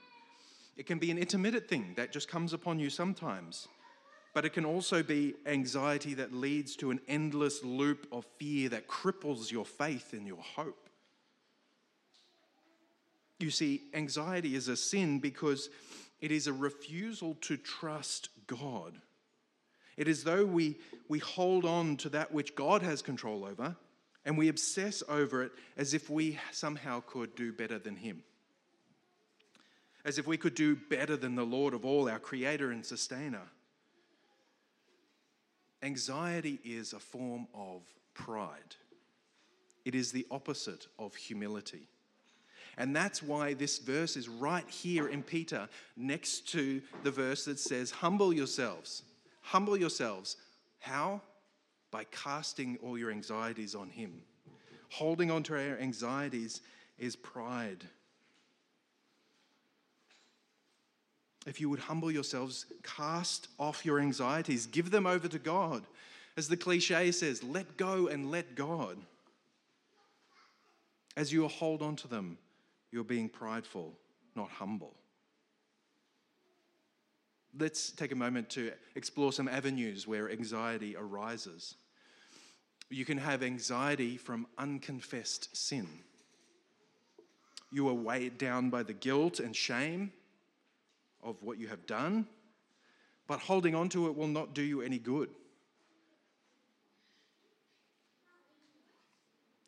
It 0.75 0.87
can 0.87 0.97
be 0.97 1.11
an 1.11 1.17
intermittent 1.17 1.67
thing 1.67 1.93
that 1.97 2.11
just 2.11 2.27
comes 2.27 2.51
upon 2.51 2.79
you 2.79 2.89
sometimes, 2.89 3.67
but 4.33 4.43
it 4.43 4.53
can 4.53 4.65
also 4.65 5.03
be 5.03 5.35
anxiety 5.45 6.15
that 6.15 6.33
leads 6.33 6.75
to 6.77 6.91
an 6.91 6.99
endless 7.07 7.63
loop 7.63 8.07
of 8.11 8.25
fear 8.37 8.69
that 8.69 8.87
cripples 8.87 9.51
your 9.51 9.65
faith 9.65 10.13
and 10.13 10.27
your 10.27 10.41
hope. 10.41 10.89
You 13.39 13.51
see, 13.51 13.83
anxiety 13.93 14.55
is 14.55 14.67
a 14.67 14.75
sin 14.75 15.19
because 15.19 15.69
it 16.21 16.31
is 16.31 16.47
a 16.47 16.53
refusal 16.53 17.35
to 17.41 17.57
trust 17.57 18.29
God. 18.47 18.99
It 19.95 20.07
is 20.07 20.23
though 20.23 20.45
we, 20.45 20.77
we 21.07 21.19
hold 21.19 21.65
on 21.65 21.97
to 21.97 22.09
that 22.09 22.31
which 22.31 22.55
God 22.55 22.81
has 22.81 23.01
control 23.01 23.45
over 23.45 23.75
and 24.25 24.37
we 24.37 24.49
obsess 24.49 25.03
over 25.07 25.43
it 25.43 25.51
as 25.77 25.93
if 25.93 26.09
we 26.09 26.39
somehow 26.51 27.01
could 27.05 27.35
do 27.35 27.53
better 27.53 27.77
than 27.77 27.95
Him. 27.95 28.23
As 30.03 30.17
if 30.17 30.27
we 30.27 30.37
could 30.37 30.55
do 30.55 30.75
better 30.75 31.15
than 31.15 31.35
the 31.35 31.45
Lord 31.45 31.73
of 31.73 31.85
all, 31.85 32.09
our 32.09 32.19
Creator 32.19 32.71
and 32.71 32.85
Sustainer. 32.85 33.43
Anxiety 35.83 36.59
is 36.63 36.93
a 36.93 36.99
form 36.99 37.47
of 37.53 37.83
pride, 38.13 38.75
it 39.83 39.93
is 39.93 40.11
the 40.11 40.25
opposite 40.31 40.87
of 40.97 41.15
humility. 41.15 41.87
And 42.77 42.93
that's 42.93 43.23
why 43.23 43.53
this 43.53 43.77
verse 43.77 44.17
is 44.17 44.27
right 44.27 44.69
here 44.69 45.07
in 45.07 45.23
Peter, 45.23 45.69
next 45.95 46.49
to 46.49 46.81
the 47.03 47.11
verse 47.11 47.45
that 47.45 47.57
says, 47.57 47.89
Humble 47.89 48.33
yourselves. 48.33 49.03
Humble 49.41 49.77
yourselves. 49.77 50.35
How? 50.79 51.21
By 51.95 52.03
casting 52.11 52.77
all 52.83 52.97
your 52.97 53.09
anxieties 53.09 53.73
on 53.73 53.87
Him. 53.87 54.21
Holding 54.89 55.31
on 55.31 55.43
to 55.43 55.53
our 55.53 55.77
anxieties 55.77 56.59
is 56.99 57.15
pride. 57.15 57.85
If 61.47 61.61
you 61.61 61.69
would 61.69 61.79
humble 61.79 62.11
yourselves, 62.11 62.65
cast 62.83 63.47
off 63.57 63.85
your 63.85 64.01
anxieties, 64.01 64.65
give 64.65 64.91
them 64.91 65.07
over 65.07 65.29
to 65.29 65.39
God. 65.39 65.85
As 66.35 66.49
the 66.49 66.57
cliche 66.57 67.13
says, 67.13 67.41
let 67.41 67.77
go 67.77 68.07
and 68.07 68.29
let 68.29 68.55
God. 68.55 68.97
As 71.15 71.31
you 71.31 71.47
hold 71.47 71.81
on 71.81 71.95
to 71.95 72.09
them, 72.09 72.37
you're 72.91 73.05
being 73.05 73.29
prideful, 73.29 73.93
not 74.35 74.49
humble 74.49 74.95
let's 77.57 77.91
take 77.91 78.11
a 78.11 78.15
moment 78.15 78.49
to 78.49 78.71
explore 78.95 79.31
some 79.31 79.47
avenues 79.47 80.07
where 80.07 80.29
anxiety 80.29 80.95
arises. 80.95 81.75
You 82.89 83.05
can 83.05 83.17
have 83.17 83.41
anxiety 83.41 84.17
from 84.17 84.47
unconfessed 84.57 85.55
sin. 85.55 85.87
You 87.71 87.89
are 87.89 87.93
weighed 87.93 88.37
down 88.37 88.69
by 88.69 88.83
the 88.83 88.93
guilt 88.93 89.39
and 89.39 89.55
shame 89.55 90.11
of 91.23 91.41
what 91.41 91.57
you 91.57 91.67
have 91.67 91.85
done, 91.87 92.27
but 93.27 93.39
holding 93.39 93.73
on 93.75 93.89
to 93.89 94.07
it 94.07 94.15
will 94.15 94.27
not 94.27 94.53
do 94.53 94.61
you 94.61 94.81
any 94.81 94.99
good. 94.99 95.29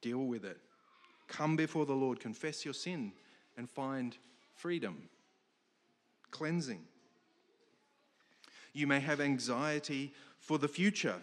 Deal 0.02 0.20
with 0.20 0.46
it. 0.46 0.60
Come 1.28 1.56
before 1.56 1.86
the 1.86 1.94
Lord, 1.94 2.20
confess 2.20 2.64
your 2.64 2.74
sin, 2.74 3.12
and 3.58 3.70
find 3.70 4.16
freedom, 4.54 5.10
cleansing. 6.30 6.82
You 8.74 8.86
may 8.86 9.00
have 9.00 9.20
anxiety 9.20 10.14
for 10.40 10.60
the 10.60 10.68
future 10.68 11.20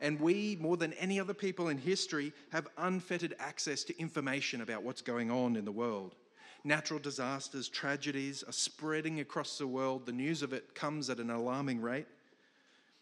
and 0.00 0.20
we, 0.20 0.56
more 0.60 0.76
than 0.76 0.92
any 0.94 1.18
other 1.18 1.34
people 1.34 1.68
in 1.68 1.78
history, 1.78 2.32
have 2.50 2.68
unfettered 2.76 3.34
access 3.38 3.82
to 3.84 3.98
information 3.98 4.60
about 4.60 4.82
what's 4.82 5.02
going 5.02 5.30
on 5.30 5.56
in 5.56 5.64
the 5.64 5.72
world. 5.72 6.14
Natural 6.64 7.00
disasters, 7.00 7.68
tragedies 7.68 8.44
are 8.44 8.52
spreading 8.52 9.20
across 9.20 9.58
the 9.58 9.66
world. 9.66 10.06
The 10.06 10.12
news 10.12 10.42
of 10.42 10.52
it 10.52 10.74
comes 10.74 11.10
at 11.10 11.18
an 11.18 11.30
alarming 11.30 11.80
rate. 11.80 12.06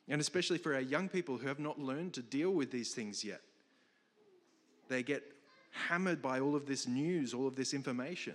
And 0.09 0.21
especially 0.21 0.59
for 0.59 0.75
our 0.75 0.81
young 0.81 1.09
people 1.09 1.37
who 1.37 1.49
have 1.49 1.59
not 1.59 1.79
learned 1.79 2.15
to 2.15 2.23
deal 2.23 2.51
with 2.51 2.71
these 2.71 2.95
things 2.95 3.25
yet, 3.25 3.41
they 4.89 5.03
get 5.03 5.23
hammered 5.89 6.23
by 6.23 6.41
all 6.41 6.55
of 6.55 6.67
this 6.67 6.87
news, 6.87 7.35
all 7.35 7.47
of 7.47 7.57
this 7.57 7.75
information. 7.75 8.35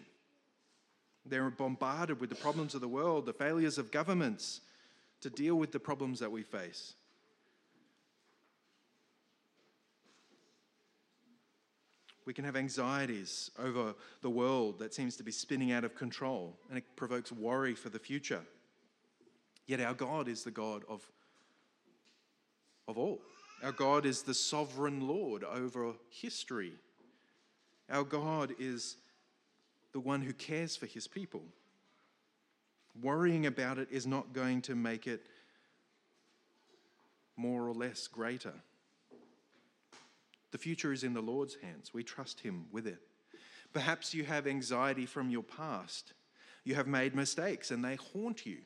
They're 1.26 1.50
bombarded 1.50 2.20
with 2.20 2.30
the 2.30 2.36
problems 2.36 2.76
of 2.76 2.82
the 2.82 2.88
world, 2.88 3.26
the 3.26 3.34
failures 3.34 3.78
of 3.78 3.92
governments 3.92 4.62
to 5.22 5.30
deal 5.30 5.56
with 5.56 5.72
the 5.72 5.80
problems 5.80 6.20
that 6.20 6.32
we 6.32 6.44
face. 6.44 6.94
We 12.26 12.34
can 12.34 12.46
have 12.46 12.56
anxieties 12.56 13.50
over 13.58 13.96
the 14.22 14.30
world 14.30 14.80
that 14.80 14.94
seems 14.94 15.16
to 15.18 15.24
be 15.24 15.32
spinning 15.32 15.72
out 15.72 15.84
of 15.84 15.96
control, 15.96 16.56
and 16.70 16.78
it 16.78 16.84
provokes 16.96 17.32
worry 17.32 17.74
for 17.74 17.90
the 17.90 18.00
future. 18.00 18.42
Yet 19.66 19.80
our 19.80 19.94
God 19.94 20.28
is 20.28 20.44
the 20.44 20.52
God 20.52 20.84
of, 20.88 21.10
of 22.88 22.98
all. 22.98 23.22
Our 23.64 23.72
God 23.72 24.06
is 24.06 24.24
the 24.24 24.34
sovereign 24.34 25.08
Lord 25.08 25.44
over 25.44 25.94
history. 26.10 26.74
Our 27.90 28.04
God 28.04 28.54
is 28.60 28.98
the 29.94 30.00
one 30.00 30.22
who 30.22 30.34
cares 30.34 30.76
for 30.76 30.86
his 30.86 31.08
people. 31.08 31.44
Worrying 33.02 33.46
about 33.46 33.78
it 33.78 33.88
is 33.92 34.06
not 34.06 34.34
going 34.34 34.62
to 34.64 34.76
make 34.76 35.08
it 35.08 35.26
more 37.36 37.68
or 37.68 37.74
less 37.74 38.08
greater. 38.08 38.54
The 40.52 40.58
future 40.58 40.92
is 40.92 41.04
in 41.04 41.14
the 41.14 41.22
Lord's 41.22 41.56
hands. 41.56 41.94
We 41.94 42.04
trust 42.04 42.42
Him 42.42 42.66
with 42.72 42.88
it. 42.88 43.00
Perhaps 43.74 44.14
you 44.14 44.26
have 44.26 44.48
anxiety 44.48 45.06
from 45.06 45.30
your 45.30 45.44
past. 45.44 46.14
You 46.64 46.76
have 46.76 46.88
made 46.88 47.16
mistakes 47.16 47.72
and 47.72 47.84
they 47.84 47.96
haunt 47.96 48.46
you. 48.46 48.58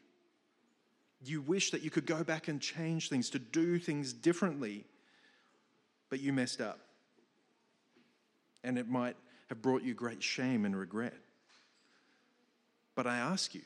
You 1.24 1.42
wish 1.42 1.72
that 1.72 1.82
you 1.82 1.90
could 1.90 2.06
go 2.06 2.24
back 2.24 2.48
and 2.48 2.60
change 2.60 3.10
things, 3.10 3.30
to 3.32 3.40
do 3.40 3.80
things 3.80 4.14
differently, 4.14 4.86
but 6.10 6.20
you 6.20 6.34
messed 6.34 6.62
up. 6.62 6.80
And 8.64 8.78
it 8.78 8.90
might 8.90 9.16
have 9.50 9.62
brought 9.62 9.84
you 9.84 9.94
great 9.94 10.24
shame 10.24 10.66
and 10.66 10.76
regret. 10.76 11.14
But 12.96 13.08
I 13.08 13.18
ask 13.18 13.54
you, 13.54 13.62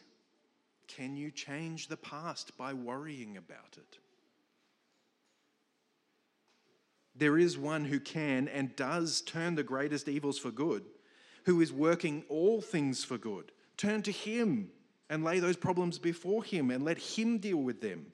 can 0.87 1.15
you 1.15 1.31
change 1.31 1.87
the 1.87 1.97
past 1.97 2.57
by 2.57 2.73
worrying 2.73 3.37
about 3.37 3.77
it? 3.77 3.97
There 7.19 7.37
is 7.37 7.57
one 7.57 7.83
who 7.83 7.99
can 7.99 8.47
and 8.47 8.73
does 8.77 9.19
turn 9.21 9.55
the 9.55 9.63
greatest 9.63 10.07
evils 10.07 10.39
for 10.39 10.51
good, 10.51 10.85
who 11.43 11.59
is 11.59 11.71
working 11.73 12.23
all 12.29 12.61
things 12.61 13.03
for 13.03 13.17
good. 13.17 13.51
Turn 13.75 14.01
to 14.03 14.11
him 14.11 14.71
and 15.09 15.23
lay 15.23 15.39
those 15.39 15.57
problems 15.57 15.99
before 15.99 16.45
him 16.45 16.71
and 16.71 16.85
let 16.85 16.97
him 16.97 17.37
deal 17.37 17.57
with 17.57 17.81
them. 17.81 18.13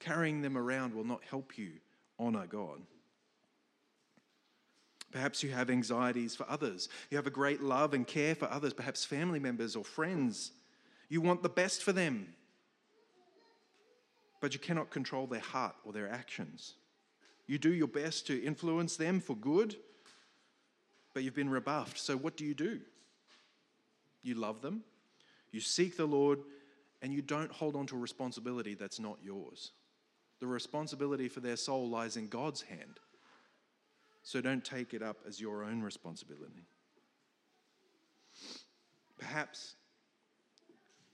Carrying 0.00 0.40
them 0.40 0.56
around 0.56 0.94
will 0.94 1.04
not 1.04 1.22
help 1.28 1.58
you 1.58 1.72
honor 2.18 2.46
God. 2.46 2.80
Perhaps 5.12 5.42
you 5.42 5.50
have 5.50 5.68
anxieties 5.68 6.34
for 6.34 6.48
others. 6.48 6.88
You 7.10 7.18
have 7.18 7.26
a 7.26 7.30
great 7.30 7.62
love 7.62 7.92
and 7.92 8.06
care 8.06 8.34
for 8.34 8.50
others, 8.50 8.72
perhaps 8.72 9.04
family 9.04 9.38
members 9.38 9.76
or 9.76 9.84
friends. 9.84 10.52
You 11.10 11.20
want 11.20 11.42
the 11.42 11.50
best 11.50 11.82
for 11.82 11.92
them, 11.92 12.34
but 14.40 14.54
you 14.54 14.60
cannot 14.60 14.90
control 14.90 15.26
their 15.26 15.40
heart 15.40 15.76
or 15.84 15.92
their 15.92 16.10
actions. 16.10 16.74
You 17.46 17.58
do 17.58 17.72
your 17.72 17.88
best 17.88 18.26
to 18.26 18.42
influence 18.42 18.96
them 18.96 19.20
for 19.20 19.36
good, 19.36 19.76
but 21.14 21.22
you've 21.22 21.34
been 21.34 21.50
rebuffed. 21.50 21.98
So 21.98 22.16
what 22.16 22.36
do 22.36 22.44
you 22.44 22.54
do? 22.54 22.80
You 24.22 24.34
love 24.34 24.60
them, 24.60 24.82
you 25.52 25.60
seek 25.60 25.96
the 25.96 26.06
Lord, 26.06 26.40
and 27.00 27.12
you 27.12 27.22
don't 27.22 27.52
hold 27.52 27.76
on 27.76 27.86
to 27.86 27.96
a 27.96 27.98
responsibility 27.98 28.74
that's 28.74 28.98
not 28.98 29.18
yours. 29.22 29.70
The 30.40 30.46
responsibility 30.46 31.28
for 31.28 31.40
their 31.40 31.56
soul 31.56 31.88
lies 31.88 32.16
in 32.16 32.28
God's 32.28 32.62
hand. 32.62 32.98
So 34.22 34.40
don't 34.40 34.64
take 34.64 34.92
it 34.92 35.02
up 35.02 35.18
as 35.26 35.40
your 35.40 35.62
own 35.62 35.82
responsibility. 35.82 36.66
Perhaps 39.18 39.76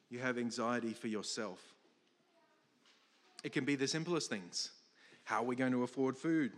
you 0.09 0.18
have 0.18 0.38
anxiety 0.38 0.92
for 0.92 1.09
yourself. 1.09 1.61
It 3.45 3.53
can 3.53 3.64
be 3.64 3.77
the 3.77 3.87
simplest 3.87 4.31
things. 4.31 4.71
How 5.24 5.42
are 5.42 5.44
we 5.44 5.56
going 5.56 5.72
to 5.72 5.82
afford 5.82 6.16
food? 6.16 6.52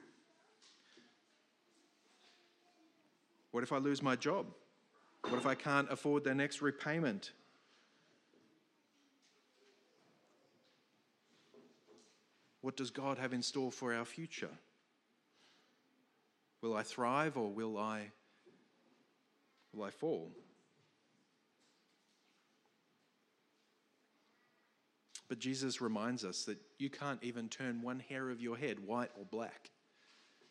What 3.51 3.63
if 3.63 3.73
I 3.73 3.79
lose 3.79 4.03
my 4.03 4.17
job? 4.17 4.47
What 5.29 5.35
if 5.35 5.47
I 5.47 5.55
can't 5.55 5.91
afford 5.91 6.25
the 6.25 6.35
next 6.35 6.61
repayment? 6.61 7.33
What 12.61 12.77
does 12.77 12.91
God 12.91 13.19
have 13.19 13.33
in 13.33 13.43
store 13.43 13.71
for 13.71 13.95
our 13.95 14.05
future? 14.05 14.49
Will 16.63 16.75
I 16.75 16.83
thrive 16.83 17.37
or 17.37 17.51
will 17.53 17.77
I 17.77 18.11
will 19.75 19.85
I 19.85 19.91
fall? 19.91 20.33
But 25.35 25.41
Jesus 25.41 25.81
reminds 25.81 26.25
us 26.25 26.45
that 26.45 26.59
you 26.79 26.89
can't 26.89 27.19
even 27.21 27.49
turn 27.49 27.83
one 27.83 27.99
hair 27.99 28.31
of 28.31 28.41
your 28.41 28.57
head 28.57 28.79
white 28.79 29.11
or 29.19 29.25
black. 29.25 29.69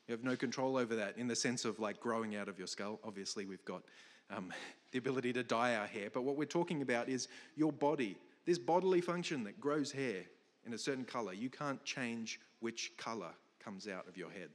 You 0.06 0.12
have 0.12 0.26
no 0.26 0.36
control 0.36 0.76
over 0.76 0.94
that 0.98 1.18
in 1.18 1.26
the 1.26 1.38
sense 1.38 1.64
of 1.64 1.80
like 1.80 2.02
growing 2.02 2.36
out 2.36 2.50
of 2.50 2.58
your 2.58 2.68
skull. 2.68 3.00
Obviously, 3.02 3.46
we've 3.46 3.64
got 3.64 3.82
um, 4.30 4.52
the 4.92 4.98
ability 4.98 5.32
to 5.32 5.44
dye 5.44 5.78
our 5.78 5.86
hair. 5.86 6.10
But 6.14 6.24
what 6.24 6.36
we're 6.36 6.44
talking 6.44 6.82
about 6.82 7.08
is 7.08 7.30
your 7.56 7.72
body, 7.72 8.18
this 8.46 8.60
bodily 8.60 9.00
function 9.00 9.46
that 9.46 9.58
grows 9.58 9.90
hair 9.90 10.26
in 10.66 10.74
a 10.74 10.78
certain 10.78 11.06
color. 11.06 11.32
You 11.32 11.50
can't 11.50 11.82
change 11.86 12.42
which 12.60 12.92
color 12.98 13.32
comes 13.64 13.88
out 13.88 14.06
of 14.10 14.18
your 14.18 14.32
head. 14.32 14.50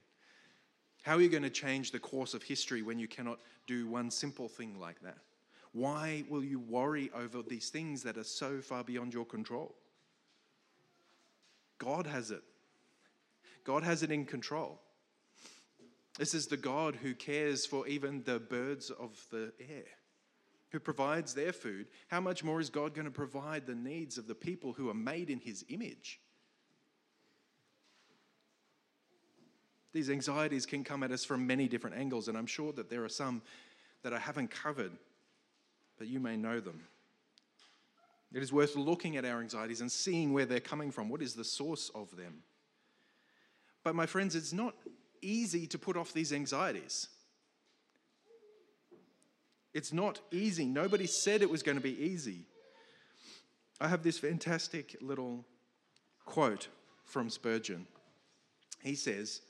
How 1.05 1.17
are 1.17 1.23
you 1.23 1.31
going 1.31 1.43
to 1.43 1.49
change 1.49 1.91
the 1.91 2.01
course 2.01 2.35
of 2.35 2.43
history 2.43 2.83
when 2.83 2.99
you 2.99 3.09
cannot 3.09 3.39
do 3.67 3.87
one 3.89 4.11
simple 4.11 4.47
thing 4.47 4.79
like 4.79 5.01
that? 5.01 5.21
Why 5.73 6.25
will 6.29 6.45
you 6.45 6.59
worry 6.59 7.11
over 7.15 7.41
these 7.41 7.71
things 7.71 8.03
that 8.03 8.19
are 8.19 8.25
so 8.25 8.61
far 8.61 8.85
beyond 8.85 9.15
your 9.15 9.25
control? 9.25 9.75
God 11.79 12.07
has 12.07 12.31
it. 12.31 12.43
God 13.65 13.83
has 13.83 14.03
it 14.03 14.11
in 14.11 14.25
control. 14.25 14.81
This 16.19 16.35
is 16.35 16.47
the 16.47 16.57
God 16.57 16.97
who 16.97 17.15
cares 17.15 17.65
for 17.65 17.87
even 17.87 18.23
the 18.25 18.41
birds 18.41 18.91
of 18.91 19.25
the 19.31 19.53
air, 19.61 19.85
who 20.71 20.81
provides 20.81 21.35
their 21.35 21.53
food. 21.53 21.87
How 22.09 22.21
much 22.21 22.43
more 22.43 22.61
is 22.61 22.71
God 22.71 22.95
going 22.95 23.05
to 23.05 23.11
provide 23.11 23.67
the 23.67 23.75
needs 23.75 24.19
of 24.19 24.27
the 24.27 24.35
people 24.35 24.73
who 24.73 24.89
are 24.89 24.95
made 24.95 25.31
in 25.31 25.39
his 25.39 25.65
image? 25.69 26.21
These 29.93 30.11
anxieties 30.11 30.67
can 30.67 30.85
come 30.85 31.03
at 31.03 31.13
us 31.13 31.25
from 31.25 31.47
many 31.47 31.69
different 31.69 31.97
angles, 31.97 32.29
and 32.29 32.37
I'm 32.37 32.47
sure 32.47 32.73
that 32.73 32.91
there 32.91 33.05
are 33.05 33.09
some 33.09 33.43
that 34.03 34.13
I 34.13 34.19
haven't 34.19 34.51
covered, 34.51 34.93
but 35.99 36.09
you 36.09 36.21
may 36.21 36.37
know 36.37 36.61
them. 36.61 36.83
It 38.33 38.43
is 38.43 38.53
worth 38.53 38.77
looking 38.77 39.17
at 39.17 39.25
our 39.25 39.41
anxieties 39.41 39.81
and 39.81 39.91
seeing 39.91 40.33
where 40.33 40.45
they're 40.45 40.61
coming 40.61 40.91
from. 40.91 41.09
What 41.09 41.23
is 41.23 41.35
the 41.35 41.45
source 41.45 41.91
of 41.95 42.15
them? 42.17 42.43
But, 43.85 43.95
my 43.95 44.07
friends, 44.07 44.35
it's 44.35 44.53
not 44.53 44.75
easy 45.23 45.67
to 45.69 45.79
put 45.79 45.97
off 45.97 46.13
these 46.13 46.33
anxieties. 46.33 47.09
It's 49.73 49.93
not 49.93 50.21
easy. 50.31 50.67
Nobody 50.67 51.07
said 51.07 51.41
it 51.41 51.51
was 51.51 51.63
going 51.63 51.77
to 51.77 51.83
be 51.83 51.99
easy. 52.03 52.45
I 53.81 53.89
have 53.89 54.03
this 54.03 54.19
fantastic 54.19 54.97
little 55.01 55.45
quote 56.27 56.69
from 57.05 57.31
Spurgeon. 57.31 57.87
He 58.83 58.95
says, 58.95 59.41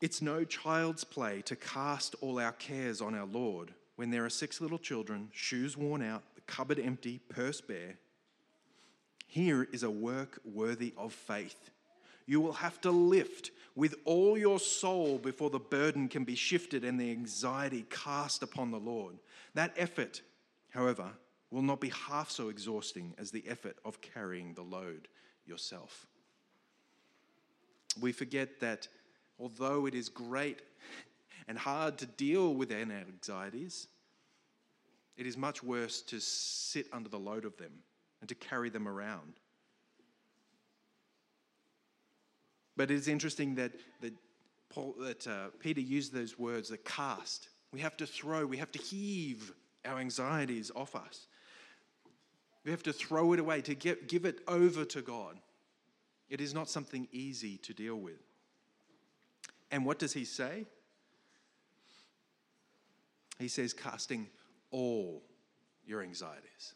It's 0.00 0.20
no 0.20 0.44
child's 0.44 1.04
play 1.04 1.42
to 1.42 1.56
cast 1.56 2.14
all 2.20 2.38
our 2.38 2.52
cares 2.52 3.00
on 3.00 3.14
our 3.14 3.26
Lord 3.26 3.72
when 3.96 4.10
there 4.10 4.24
are 4.24 4.30
six 4.30 4.60
little 4.60 4.78
children, 4.78 5.28
shoes 5.32 5.76
worn 5.76 6.02
out, 6.02 6.22
cupboard 6.46 6.78
empty, 6.78 7.20
purse 7.28 7.60
bare. 7.60 7.96
Here 9.26 9.66
is 9.72 9.82
a 9.82 9.90
work 9.90 10.40
worthy 10.44 10.94
of 10.96 11.12
faith. 11.12 11.70
You 12.26 12.40
will 12.40 12.52
have 12.52 12.80
to 12.82 12.90
lift 12.90 13.50
with 13.74 13.96
all 14.04 14.38
your 14.38 14.60
soul 14.60 15.18
before 15.18 15.50
the 15.50 15.58
burden 15.58 16.08
can 16.08 16.24
be 16.24 16.36
shifted 16.36 16.84
and 16.84 16.98
the 16.98 17.10
anxiety 17.10 17.84
cast 17.90 18.42
upon 18.42 18.70
the 18.70 18.78
Lord. 18.78 19.16
That 19.54 19.74
effort, 19.76 20.22
however, 20.70 21.10
will 21.50 21.62
not 21.62 21.80
be 21.80 21.90
half 21.90 22.30
so 22.30 22.48
exhausting 22.48 23.14
as 23.18 23.30
the 23.30 23.44
effort 23.48 23.76
of 23.84 24.00
carrying 24.00 24.54
the 24.54 24.62
load 24.62 25.08
yourself. 25.46 26.06
We 28.00 28.12
forget 28.12 28.60
that 28.60 28.88
although 29.38 29.86
it 29.86 29.94
is 29.94 30.08
great 30.08 30.62
and 31.48 31.58
hard 31.58 31.98
to 31.98 32.06
deal 32.06 32.54
with 32.54 32.72
our 32.72 32.78
anxieties, 32.78 33.88
it 35.16 35.26
is 35.26 35.36
much 35.36 35.62
worse 35.62 36.02
to 36.02 36.20
sit 36.20 36.86
under 36.92 37.08
the 37.08 37.18
load 37.18 37.44
of 37.44 37.56
them 37.56 37.72
and 38.20 38.28
to 38.28 38.34
carry 38.34 38.70
them 38.70 38.88
around. 38.88 39.34
But 42.76 42.90
it 42.90 42.94
is 42.94 43.08
interesting 43.08 43.54
that, 43.54 43.72
that, 44.00 44.12
Paul, 44.68 44.94
that 45.00 45.26
uh, 45.26 45.48
Peter 45.60 45.80
used 45.80 46.12
those 46.12 46.38
words, 46.38 46.68
that 46.70 46.84
cast. 46.84 47.48
We 47.72 47.80
have 47.80 47.96
to 47.98 48.06
throw, 48.06 48.44
we 48.44 48.56
have 48.56 48.72
to 48.72 48.78
heave 48.78 49.52
our 49.84 49.98
anxieties 49.98 50.72
off 50.74 50.96
us. 50.96 51.26
We 52.64 52.70
have 52.70 52.82
to 52.84 52.92
throw 52.92 53.34
it 53.34 53.38
away, 53.38 53.60
to 53.62 53.74
get, 53.74 54.08
give 54.08 54.24
it 54.24 54.40
over 54.48 54.84
to 54.86 55.02
God. 55.02 55.38
It 56.30 56.40
is 56.40 56.54
not 56.54 56.68
something 56.68 57.06
easy 57.12 57.58
to 57.58 57.74
deal 57.74 57.96
with. 57.96 58.22
And 59.70 59.84
what 59.84 59.98
does 59.98 60.12
he 60.12 60.24
say? 60.24 60.66
He 63.38 63.48
says, 63.48 63.72
casting 63.72 64.28
all 64.74 65.22
your 65.86 66.02
anxieties. 66.02 66.74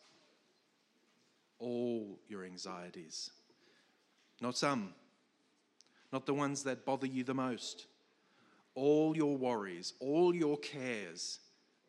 All 1.59 2.21
your 2.29 2.45
anxieties. 2.45 3.31
Not 4.41 4.57
some, 4.57 4.95
not 6.13 6.25
the 6.25 6.33
ones 6.33 6.63
that 6.63 6.87
bother 6.87 7.09
you 7.09 7.25
the 7.25 7.35
most. 7.35 7.87
All 8.77 9.17
your 9.17 9.37
worries, 9.37 9.95
all 9.99 10.33
your 10.33 10.57
cares, 10.59 11.41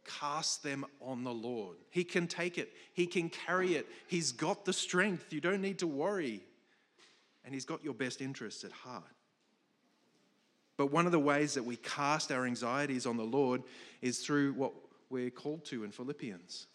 cast 0.04 0.63
them 0.63 0.84
on 1.00 1.24
the 1.24 1.32
Lord. 1.32 1.78
He 1.91 2.04
can 2.04 2.26
take 2.26 2.58
it, 2.58 2.74
He 2.93 3.06
can 3.06 3.30
carry 3.30 3.76
it. 3.76 3.86
He's 4.08 4.32
got 4.32 4.65
the 4.65 4.74
strength. 4.74 5.32
You 5.32 5.41
don't 5.41 5.62
need 5.62 5.78
to 5.80 5.88
worry. 5.88 6.41
And 7.45 7.54
He's 7.54 7.65
got 7.65 7.84
your 7.84 7.93
best 7.93 8.19
interests 8.19 8.63
at 8.63 8.72
heart. 8.72 9.04
But 10.76 10.91
one 10.91 11.06
of 11.06 11.12
the 11.12 11.19
ways 11.19 11.54
that 11.54 11.63
we 11.63 11.76
cast 11.76 12.32
our 12.32 12.48
anxieties 12.48 13.06
on 13.06 13.17
the 13.17 13.24
Lord 13.24 13.62
is 14.02 14.19
through 14.19 14.54
what 14.54 14.74
we're 15.10 15.30
called 15.30 15.65
to 15.65 15.84
in 15.84 15.91
Philippians. 15.91 16.67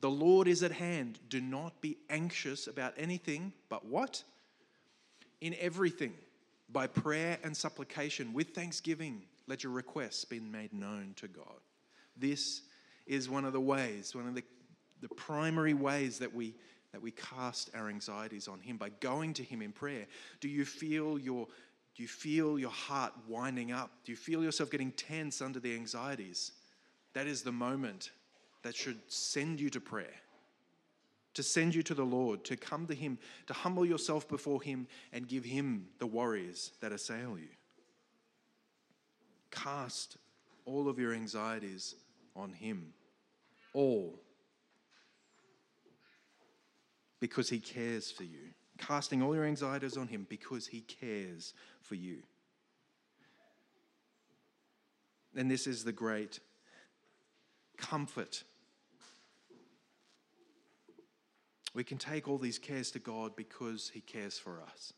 The 0.00 0.10
Lord 0.10 0.46
is 0.46 0.62
at 0.62 0.72
hand. 0.72 1.18
Do 1.28 1.40
not 1.40 1.80
be 1.80 1.98
anxious 2.08 2.66
about 2.66 2.94
anything, 2.96 3.52
but 3.68 3.84
what? 3.84 4.22
In 5.40 5.54
everything, 5.60 6.12
by 6.70 6.86
prayer 6.86 7.38
and 7.42 7.56
supplication, 7.56 8.32
with 8.32 8.50
thanksgiving, 8.50 9.22
let 9.46 9.64
your 9.64 9.72
requests 9.72 10.24
be 10.24 10.38
made 10.38 10.72
known 10.72 11.14
to 11.16 11.28
God. 11.28 11.60
This 12.16 12.62
is 13.06 13.28
one 13.28 13.44
of 13.44 13.52
the 13.52 13.60
ways, 13.60 14.14
one 14.14 14.28
of 14.28 14.34
the, 14.34 14.44
the 15.00 15.08
primary 15.08 15.74
ways 15.74 16.18
that 16.18 16.34
we 16.34 16.54
that 16.92 17.02
we 17.02 17.10
cast 17.10 17.70
our 17.74 17.88
anxieties 17.88 18.48
on 18.48 18.60
him 18.60 18.78
by 18.78 18.88
going 19.00 19.34
to 19.34 19.42
him 19.42 19.60
in 19.60 19.72
prayer. 19.72 20.06
Do 20.40 20.48
you 20.48 20.64
feel 20.64 21.18
your 21.18 21.46
do 21.94 22.02
you 22.02 22.08
feel 22.08 22.58
your 22.58 22.70
heart 22.70 23.12
winding 23.26 23.72
up? 23.72 23.90
Do 24.04 24.12
you 24.12 24.16
feel 24.16 24.42
yourself 24.42 24.70
getting 24.70 24.92
tense 24.92 25.42
under 25.42 25.58
the 25.58 25.74
anxieties? 25.74 26.52
That 27.14 27.26
is 27.26 27.42
the 27.42 27.52
moment 27.52 28.10
that 28.62 28.76
should 28.76 29.00
send 29.08 29.60
you 29.60 29.70
to 29.70 29.80
prayer, 29.80 30.14
to 31.34 31.42
send 31.42 31.74
you 31.74 31.82
to 31.84 31.94
the 31.94 32.04
Lord, 32.04 32.44
to 32.44 32.56
come 32.56 32.86
to 32.86 32.94
Him, 32.94 33.18
to 33.46 33.52
humble 33.52 33.86
yourself 33.86 34.28
before 34.28 34.62
Him 34.62 34.86
and 35.12 35.26
give 35.26 35.44
Him 35.44 35.86
the 35.98 36.06
worries 36.06 36.72
that 36.80 36.92
assail 36.92 37.38
you. 37.38 37.48
Cast 39.50 40.16
all 40.64 40.88
of 40.88 40.98
your 40.98 41.14
anxieties 41.14 41.94
on 42.36 42.52
Him. 42.52 42.92
All. 43.72 44.20
Because 47.20 47.48
He 47.48 47.58
cares 47.58 48.10
for 48.10 48.24
you 48.24 48.52
casting 48.78 49.22
all 49.22 49.34
your 49.34 49.44
anxieties 49.44 49.96
on 49.96 50.08
Him 50.08 50.26
because 50.28 50.66
He 50.66 50.80
cares 50.80 51.52
for 51.82 51.96
you. 51.96 52.22
And 55.36 55.50
this 55.50 55.66
is 55.66 55.84
the 55.84 55.92
great 55.92 56.40
comfort. 57.78 58.42
We 61.74 61.84
can 61.84 61.98
take 61.98 62.28
all 62.28 62.38
these 62.38 62.58
cares 62.58 62.90
to 62.90 62.98
God 62.98 63.36
because 63.36 63.90
He 63.94 64.00
cares 64.00 64.38
for 64.38 64.60
us. 64.60 64.92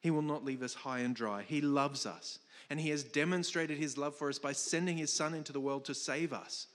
He 0.00 0.10
will 0.10 0.22
not 0.22 0.44
leave 0.44 0.62
us 0.62 0.74
high 0.74 1.00
and 1.00 1.16
dry. 1.16 1.42
He 1.42 1.60
loves 1.60 2.06
us. 2.06 2.38
And 2.70 2.78
He 2.78 2.90
has 2.90 3.02
demonstrated 3.02 3.78
His 3.78 3.98
love 3.98 4.14
for 4.14 4.28
us 4.28 4.38
by 4.38 4.52
sending 4.52 4.98
His 4.98 5.12
Son 5.12 5.34
into 5.34 5.52
the 5.52 5.60
world 5.60 5.84
to 5.86 5.94
save 5.94 6.32
us. 6.32 6.68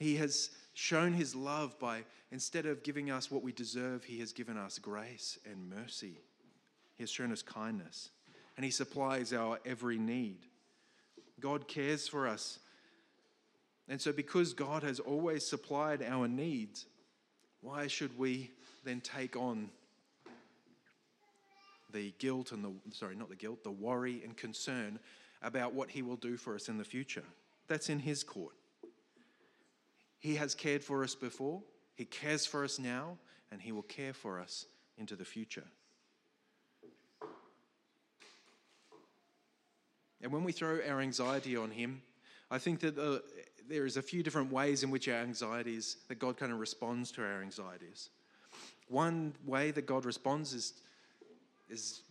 He 0.00 0.16
has 0.16 0.50
shown 0.72 1.12
his 1.12 1.34
love 1.34 1.78
by, 1.78 2.04
instead 2.32 2.64
of 2.64 2.82
giving 2.82 3.10
us 3.10 3.30
what 3.30 3.42
we 3.42 3.52
deserve, 3.52 4.02
he 4.02 4.18
has 4.20 4.32
given 4.32 4.56
us 4.56 4.78
grace 4.78 5.38
and 5.44 5.68
mercy. 5.68 6.18
He 6.96 7.02
has 7.02 7.10
shown 7.10 7.30
us 7.32 7.42
kindness, 7.42 8.08
and 8.56 8.64
he 8.64 8.70
supplies 8.70 9.34
our 9.34 9.58
every 9.66 9.98
need. 9.98 10.38
God 11.38 11.68
cares 11.68 12.08
for 12.08 12.26
us. 12.26 12.60
And 13.90 14.00
so, 14.00 14.12
because 14.12 14.54
God 14.54 14.84
has 14.84 15.00
always 15.00 15.44
supplied 15.44 16.00
our 16.00 16.28
needs, 16.28 16.86
why 17.60 17.88
should 17.88 18.16
we 18.16 18.52
then 18.84 19.00
take 19.00 19.34
on 19.34 19.68
the 21.92 22.14
guilt 22.20 22.52
and 22.52 22.64
the, 22.64 22.70
sorry, 22.94 23.16
not 23.16 23.30
the 23.30 23.34
guilt, 23.34 23.64
the 23.64 23.70
worry 23.72 24.22
and 24.24 24.36
concern 24.36 25.00
about 25.42 25.74
what 25.74 25.90
he 25.90 26.02
will 26.02 26.16
do 26.16 26.36
for 26.36 26.54
us 26.54 26.68
in 26.68 26.78
the 26.78 26.84
future? 26.84 27.24
That's 27.66 27.88
in 27.88 27.98
his 27.98 28.22
court. 28.22 28.54
He 30.20 30.36
has 30.36 30.54
cared 30.54 30.84
for 30.84 31.02
us 31.02 31.16
before, 31.16 31.60
He 31.96 32.04
cares 32.04 32.46
for 32.46 32.62
us 32.62 32.78
now, 32.78 33.18
and 33.50 33.60
He 33.60 33.72
will 33.72 33.82
care 33.82 34.12
for 34.12 34.38
us 34.38 34.66
into 34.98 35.16
the 35.16 35.24
future. 35.24 35.64
And 40.22 40.30
when 40.30 40.44
we 40.44 40.52
throw 40.52 40.78
our 40.86 41.00
anxiety 41.00 41.56
on 41.56 41.70
Him, 41.72 42.02
I 42.50 42.58
think 42.58 42.80
that 42.80 42.98
uh, 42.98 43.20
there 43.70 43.86
is 43.86 43.96
a 43.96 44.02
few 44.02 44.22
different 44.22 44.52
ways 44.52 44.82
in 44.82 44.90
which 44.90 45.08
our 45.08 45.20
anxieties, 45.20 45.98
that 46.08 46.18
God 46.18 46.36
kind 46.36 46.52
of 46.52 46.58
responds 46.58 47.12
to 47.12 47.22
our 47.22 47.40
anxieties. 47.40 48.10
One 48.88 49.32
way 49.46 49.70
that 49.70 49.86
God 49.86 50.04
responds 50.04 50.52
is, 50.52 50.74
is 51.70 52.02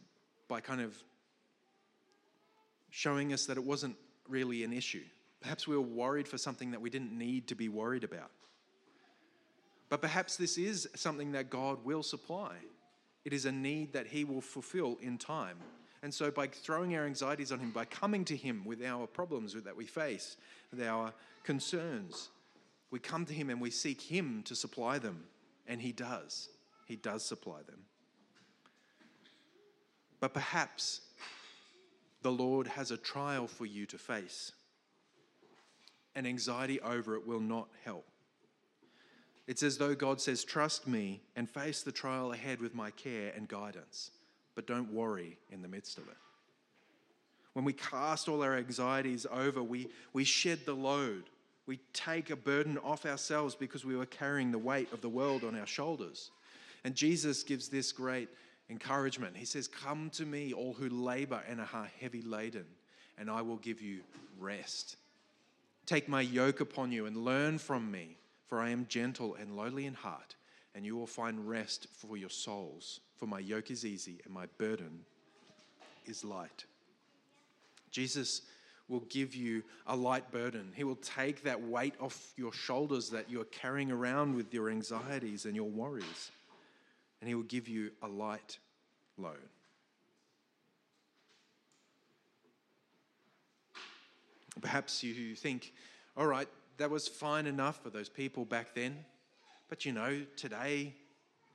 by 0.47 0.61
kind 0.61 0.79
of 0.79 0.95
showing 2.89 3.33
us 3.33 3.45
that 3.45 3.57
it 3.57 3.63
wasn't 3.63 3.97
really 4.29 4.63
an 4.63 4.71
issue. 4.71 5.03
Perhaps 5.41 5.67
we 5.67 5.75
were 5.75 5.81
worried 5.81 6.29
for 6.29 6.37
something 6.37 6.71
that 6.71 6.79
we 6.79 6.89
didn't 6.89 7.11
need 7.11 7.47
to 7.47 7.55
be 7.55 7.67
worried 7.67 8.05
about. 8.05 8.31
But 9.89 10.01
perhaps 10.01 10.37
this 10.37 10.57
is 10.57 10.87
something 10.95 11.33
that 11.33 11.49
God 11.49 11.83
will 11.83 12.03
supply. 12.03 12.55
It 13.25 13.33
is 13.33 13.45
a 13.45 13.51
need 13.51 13.91
that 13.93 14.07
He 14.07 14.23
will 14.23 14.41
fulfill 14.41 14.97
in 15.01 15.17
time. 15.17 15.57
And 16.01 16.13
so, 16.13 16.31
by 16.31 16.47
throwing 16.47 16.95
our 16.95 17.05
anxieties 17.05 17.51
on 17.51 17.59
Him, 17.59 17.71
by 17.71 17.85
coming 17.85 18.23
to 18.25 18.35
Him 18.35 18.63
with 18.63 18.81
our 18.83 19.07
problems 19.07 19.53
that 19.53 19.75
we 19.75 19.85
face, 19.85 20.37
with 20.71 20.81
our 20.81 21.11
concerns, 21.49 22.29
we 22.91 22.99
come 22.99 23.25
to 23.25 23.33
Him 23.33 23.49
and 23.49 23.59
we 23.59 23.71
seek 23.71 23.99
Him 24.01 24.43
to 24.43 24.55
supply 24.55 24.99
them. 24.99 25.23
And 25.65 25.81
He 25.81 25.91
does. 25.91 26.49
He 26.85 26.95
does 26.95 27.25
supply 27.25 27.63
them. 27.65 27.79
But 30.19 30.35
perhaps 30.35 31.01
the 32.21 32.31
Lord 32.31 32.67
has 32.67 32.91
a 32.91 32.97
trial 32.97 33.47
for 33.47 33.65
you 33.65 33.87
to 33.87 33.97
face 33.97 34.51
and 36.13 36.27
anxiety 36.27 36.79
over 36.81 37.15
it 37.15 37.25
will 37.25 37.39
not 37.39 37.69
help. 37.83 38.05
It's 39.47 39.63
as 39.63 39.79
though 39.79 39.95
God 39.95 40.21
says, 40.21 40.43
Trust 40.43 40.87
me 40.87 41.19
and 41.35 41.49
face 41.49 41.81
the 41.81 41.91
trial 41.91 42.31
ahead 42.31 42.61
with 42.61 42.75
my 42.75 42.91
care 42.91 43.33
and 43.35 43.47
guidance, 43.47 44.11
but 44.53 44.67
don't 44.67 44.93
worry 44.93 45.39
in 45.49 45.63
the 45.63 45.67
midst 45.67 45.97
of 45.97 46.07
it. 46.09 46.17
When 47.53 47.65
we 47.65 47.73
cast 47.73 48.29
all 48.29 48.43
our 48.43 48.55
anxieties 48.55 49.25
over, 49.31 49.63
we, 49.63 49.87
we 50.13 50.23
shed 50.23 50.59
the 50.67 50.75
load. 50.75 51.23
We 51.69 51.79
take 51.93 52.31
a 52.31 52.35
burden 52.35 52.79
off 52.79 53.05
ourselves 53.05 53.53
because 53.53 53.85
we 53.85 53.95
were 53.95 54.07
carrying 54.07 54.51
the 54.51 54.57
weight 54.57 54.91
of 54.91 55.01
the 55.01 55.07
world 55.07 55.43
on 55.43 55.55
our 55.55 55.67
shoulders. 55.67 56.31
And 56.83 56.95
Jesus 56.95 57.43
gives 57.43 57.69
this 57.69 57.91
great 57.91 58.27
encouragement. 58.71 59.37
He 59.37 59.45
says, 59.45 59.67
Come 59.67 60.09
to 60.15 60.25
me, 60.25 60.51
all 60.51 60.73
who 60.73 60.89
labor 60.89 61.43
and 61.47 61.61
are 61.61 61.91
heavy 61.99 62.23
laden, 62.23 62.65
and 63.19 63.29
I 63.29 63.43
will 63.43 63.57
give 63.57 63.83
you 63.83 63.99
rest. 64.39 64.95
Take 65.85 66.09
my 66.09 66.21
yoke 66.21 66.59
upon 66.59 66.91
you 66.91 67.05
and 67.05 67.15
learn 67.17 67.59
from 67.59 67.91
me, 67.91 68.17
for 68.47 68.59
I 68.59 68.71
am 68.71 68.87
gentle 68.89 69.35
and 69.35 69.55
lowly 69.55 69.85
in 69.85 69.93
heart, 69.93 70.37
and 70.73 70.83
you 70.83 70.95
will 70.95 71.05
find 71.05 71.47
rest 71.47 71.85
for 71.95 72.17
your 72.17 72.31
souls. 72.31 72.99
For 73.17 73.27
my 73.27 73.37
yoke 73.37 73.69
is 73.69 73.85
easy 73.85 74.21
and 74.25 74.33
my 74.33 74.47
burden 74.57 75.01
is 76.07 76.23
light. 76.23 76.65
Jesus 77.91 78.41
will 78.89 79.05
give 79.09 79.35
you 79.35 79.63
a 79.87 79.95
light 79.95 80.29
burden. 80.31 80.71
He 80.75 80.83
will 80.83 80.97
take 80.97 81.43
that 81.43 81.61
weight 81.61 81.93
off 82.01 82.33
your 82.35 82.51
shoulders 82.51 83.09
that 83.11 83.29
you're 83.29 83.45
carrying 83.45 83.91
around 83.91 84.35
with 84.35 84.53
your 84.53 84.69
anxieties 84.69 85.45
and 85.45 85.55
your 85.55 85.69
worries, 85.69 86.31
and 87.21 87.29
He 87.29 87.35
will 87.35 87.43
give 87.43 87.67
you 87.67 87.91
a 88.01 88.07
light 88.07 88.57
load. 89.17 89.37
Perhaps 94.59 95.03
you 95.03 95.35
think, 95.35 95.71
all 96.17 96.27
right, 96.27 96.49
that 96.77 96.89
was 96.89 97.07
fine 97.07 97.45
enough 97.45 97.81
for 97.81 97.89
those 97.89 98.09
people 98.09 98.43
back 98.43 98.73
then. 98.73 98.97
But 99.69 99.85
you 99.85 99.93
know, 99.93 100.21
today, 100.35 100.93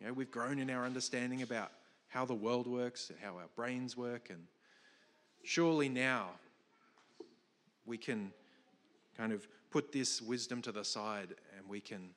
you 0.00 0.06
know, 0.06 0.12
we've 0.12 0.30
grown 0.30 0.58
in 0.58 0.70
our 0.70 0.86
understanding 0.86 1.42
about 1.42 1.70
how 2.08 2.24
the 2.24 2.34
world 2.34 2.66
works 2.66 3.10
and 3.10 3.18
how 3.18 3.36
our 3.36 3.48
brains 3.56 3.96
work. 3.96 4.30
And 4.30 4.38
surely 5.42 5.88
now 5.88 6.30
we 7.86 7.98
can 7.98 8.32
kind 9.16 9.32
of 9.32 9.46
put 9.70 9.92
this 9.92 10.22
wisdom 10.22 10.62
to 10.62 10.72
the 10.72 10.84
side 10.84 11.34
and 11.56 11.68
we 11.68 11.80
can 11.80 12.10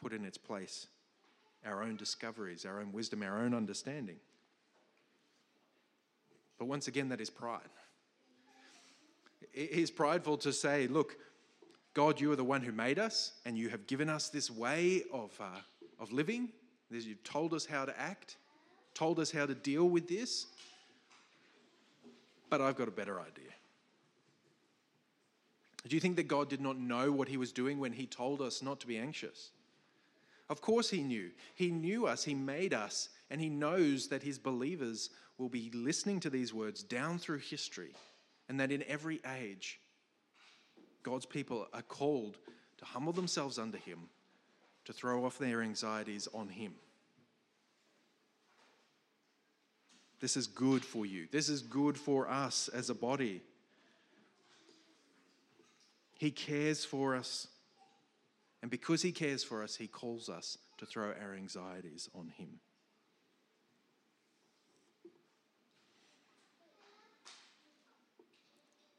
put 0.00 0.12
in 0.12 0.24
its 0.24 0.38
place 0.38 0.86
our 1.66 1.82
own 1.82 1.96
discoveries, 1.96 2.64
our 2.64 2.80
own 2.80 2.92
wisdom, 2.92 3.22
our 3.22 3.38
own 3.38 3.54
understanding. 3.54 4.16
But 6.58 6.66
once 6.66 6.88
again, 6.88 7.08
that 7.08 7.20
is 7.20 7.30
pride. 7.30 7.68
It 9.52 9.70
is 9.70 9.90
prideful 9.90 10.38
to 10.38 10.52
say, 10.52 10.86
look, 10.86 11.16
God, 11.94 12.20
you 12.20 12.30
are 12.32 12.36
the 12.36 12.44
one 12.44 12.62
who 12.62 12.72
made 12.72 12.98
us, 12.98 13.32
and 13.44 13.56
you 13.58 13.68
have 13.70 13.86
given 13.86 14.08
us 14.08 14.28
this 14.28 14.50
way 14.50 15.02
of, 15.12 15.32
uh, 15.40 15.60
of 15.98 16.12
living. 16.12 16.50
You've 16.90 17.22
told 17.24 17.54
us 17.54 17.66
how 17.66 17.84
to 17.84 18.00
act, 18.00 18.36
told 18.94 19.18
us 19.18 19.30
how 19.30 19.46
to 19.46 19.54
deal 19.54 19.88
with 19.88 20.08
this, 20.08 20.46
but 22.50 22.60
I've 22.60 22.76
got 22.76 22.88
a 22.88 22.92
better 22.92 23.20
idea. 23.20 23.50
Do 25.86 25.94
you 25.94 26.00
think 26.00 26.16
that 26.16 26.28
God 26.28 26.48
did 26.50 26.60
not 26.60 26.78
know 26.78 27.12
what 27.12 27.28
he 27.28 27.36
was 27.36 27.52
doing 27.52 27.78
when 27.78 27.92
he 27.92 28.06
told 28.06 28.42
us 28.42 28.62
not 28.62 28.80
to 28.80 28.86
be 28.86 28.98
anxious? 28.98 29.50
Of 30.50 30.60
course, 30.60 30.90
he 30.90 31.02
knew. 31.02 31.30
He 31.54 31.70
knew 31.70 32.06
us, 32.06 32.24
he 32.24 32.34
made 32.34 32.74
us, 32.74 33.10
and 33.30 33.40
he 33.40 33.48
knows 33.48 34.08
that 34.08 34.22
his 34.22 34.38
believers 34.38 35.10
will 35.36 35.48
be 35.48 35.70
listening 35.72 36.20
to 36.20 36.30
these 36.30 36.52
words 36.52 36.82
down 36.82 37.18
through 37.18 37.38
history 37.38 37.94
and 38.48 38.58
that 38.58 38.72
in 38.72 38.82
every 38.88 39.20
age, 39.38 39.78
God's 41.02 41.26
people 41.26 41.66
are 41.72 41.82
called 41.82 42.38
to 42.78 42.84
humble 42.84 43.12
themselves 43.12 43.58
under 43.58 43.78
Him, 43.78 43.98
to 44.84 44.92
throw 44.92 45.24
off 45.24 45.38
their 45.38 45.62
anxieties 45.62 46.28
on 46.32 46.48
Him. 46.48 46.74
This 50.20 50.36
is 50.36 50.46
good 50.46 50.84
for 50.84 51.06
you. 51.06 51.28
This 51.30 51.48
is 51.48 51.62
good 51.62 51.96
for 51.96 52.28
us 52.28 52.68
as 52.68 52.90
a 52.90 52.94
body. 52.94 53.42
He 56.18 56.30
cares 56.30 56.84
for 56.84 57.16
us. 57.16 57.46
And 58.60 58.70
because 58.70 59.02
He 59.02 59.12
cares 59.12 59.42
for 59.42 59.62
us, 59.62 59.76
He 59.76 59.86
calls 59.86 60.28
us 60.28 60.58
to 60.78 60.84
throw 60.84 61.12
our 61.22 61.34
anxieties 61.34 62.10
on 62.14 62.28
Him. 62.36 62.60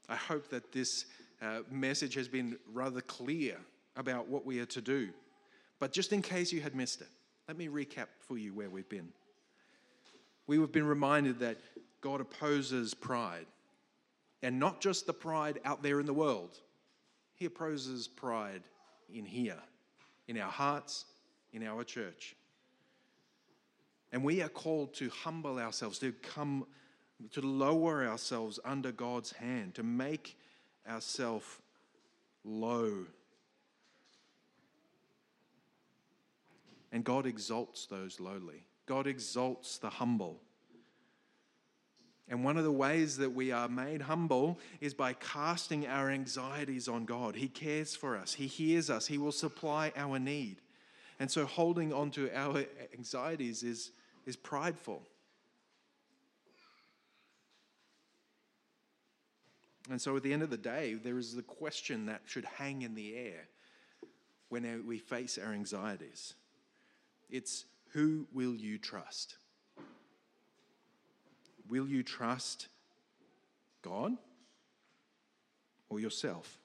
I 0.07 0.15
hope 0.15 0.49
that 0.49 0.71
this 0.71 1.05
uh, 1.41 1.59
message 1.69 2.15
has 2.15 2.27
been 2.27 2.57
rather 2.73 3.01
clear 3.01 3.57
about 3.95 4.27
what 4.27 4.45
we 4.45 4.59
are 4.59 4.65
to 4.67 4.81
do. 4.81 5.09
But 5.77 5.91
just 5.91 6.13
in 6.13 6.21
case 6.21 6.51
you 6.51 6.61
had 6.61 6.73
missed 6.73 7.01
it, 7.01 7.09
let 7.47 7.57
me 7.57 7.67
recap 7.67 8.07
for 8.21 8.37
you 8.37 8.53
where 8.53 8.69
we've 8.69 8.89
been. 8.89 9.09
We 10.47 10.57
have 10.59 10.71
been 10.71 10.87
reminded 10.87 11.39
that 11.39 11.57
God 12.01 12.21
opposes 12.21 12.93
pride, 12.93 13.45
and 14.41 14.57
not 14.57 14.81
just 14.81 15.05
the 15.05 15.13
pride 15.13 15.59
out 15.65 15.83
there 15.83 15.99
in 15.99 16.05
the 16.05 16.13
world. 16.13 16.57
He 17.39 17.45
opposes 17.45 18.07
pride 18.07 18.63
in 19.13 19.23
here, 19.23 19.61
in 20.27 20.37
our 20.37 20.51
hearts, 20.51 21.05
in 21.53 21.63
our 21.63 21.85
church. 21.85 22.35
And 24.11 24.23
we 24.25 24.41
are 24.41 24.49
called 24.49 24.93
to 24.95 25.09
humble 25.09 25.57
ourselves, 25.57 25.99
to 25.99 26.11
come, 26.11 26.65
to 27.31 27.41
lower 27.41 28.05
ourselves 28.05 28.59
under 28.65 28.91
God's 28.91 29.31
hand, 29.31 29.75
to 29.75 29.83
make 29.83 30.37
ourselves 30.87 31.45
low. 32.43 33.05
And 36.91 37.05
God 37.05 37.25
exalts 37.25 37.85
those 37.85 38.19
lowly. 38.19 38.65
God 38.85 39.07
exalts 39.07 39.77
the 39.77 39.89
humble. 39.89 40.41
And 42.29 42.43
one 42.43 42.57
of 42.57 42.63
the 42.63 42.71
ways 42.71 43.17
that 43.17 43.31
we 43.31 43.51
are 43.51 43.67
made 43.67 44.03
humble 44.03 44.59
is 44.79 44.93
by 44.93 45.13
casting 45.13 45.87
our 45.87 46.11
anxieties 46.11 46.87
on 46.87 47.05
God. 47.05 47.35
He 47.35 47.47
cares 47.47 47.95
for 47.95 48.15
us, 48.15 48.33
He 48.33 48.47
hears 48.47 48.89
us, 48.89 49.07
He 49.07 49.17
will 49.17 49.31
supply 49.31 49.91
our 49.95 50.19
need. 50.19 50.61
And 51.19 51.29
so 51.29 51.45
holding 51.45 51.91
on 51.91 52.11
to 52.11 52.29
our 52.33 52.63
anxieties 52.93 53.63
is, 53.63 53.91
is 54.25 54.35
prideful. 54.35 55.01
And 59.89 59.99
so 59.99 60.15
at 60.15 60.23
the 60.23 60.31
end 60.31 60.43
of 60.43 60.51
the 60.51 60.57
day, 60.57 60.93
there 60.93 61.17
is 61.17 61.35
the 61.35 61.41
question 61.41 62.05
that 62.05 62.21
should 62.25 62.45
hang 62.45 62.83
in 62.83 62.93
the 62.93 63.15
air 63.15 63.47
when 64.49 64.85
we 64.85 64.99
face 64.99 65.39
our 65.43 65.51
anxieties. 65.51 66.35
It's 67.29 67.65
who 67.93 68.27
will 68.31 68.55
you 68.55 68.77
trust? 68.77 69.35
Will 71.69 71.87
you 71.87 72.03
trust 72.03 72.67
God 73.81 74.13
or 75.89 75.99
yourself? 75.99 76.59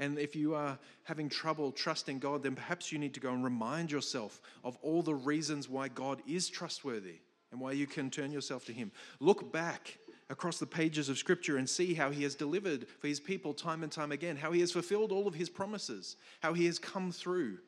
And 0.00 0.18
if 0.18 0.34
you 0.34 0.54
are 0.54 0.78
having 1.04 1.28
trouble 1.28 1.72
trusting 1.72 2.18
God, 2.18 2.42
then 2.42 2.54
perhaps 2.54 2.90
you 2.90 2.98
need 2.98 3.14
to 3.14 3.20
go 3.20 3.32
and 3.32 3.44
remind 3.44 3.92
yourself 3.92 4.40
of 4.64 4.76
all 4.82 5.02
the 5.02 5.14
reasons 5.14 5.68
why 5.68 5.88
God 5.88 6.22
is 6.26 6.48
trustworthy 6.48 7.20
and 7.52 7.60
why 7.60 7.72
you 7.72 7.86
can 7.86 8.10
turn 8.10 8.32
yourself 8.32 8.64
to 8.66 8.72
Him. 8.72 8.90
Look 9.20 9.52
back 9.52 9.98
across 10.30 10.58
the 10.58 10.66
pages 10.66 11.08
of 11.08 11.18
Scripture 11.18 11.58
and 11.58 11.68
see 11.68 11.92
how 11.92 12.10
He 12.10 12.22
has 12.22 12.34
delivered 12.34 12.86
for 12.98 13.08
His 13.08 13.20
people 13.20 13.52
time 13.52 13.82
and 13.82 13.92
time 13.92 14.10
again, 14.10 14.36
how 14.36 14.52
He 14.52 14.60
has 14.60 14.72
fulfilled 14.72 15.12
all 15.12 15.28
of 15.28 15.34
His 15.34 15.50
promises, 15.50 16.16
how 16.40 16.54
He 16.54 16.64
has 16.64 16.78
come 16.78 17.12
through 17.12 17.58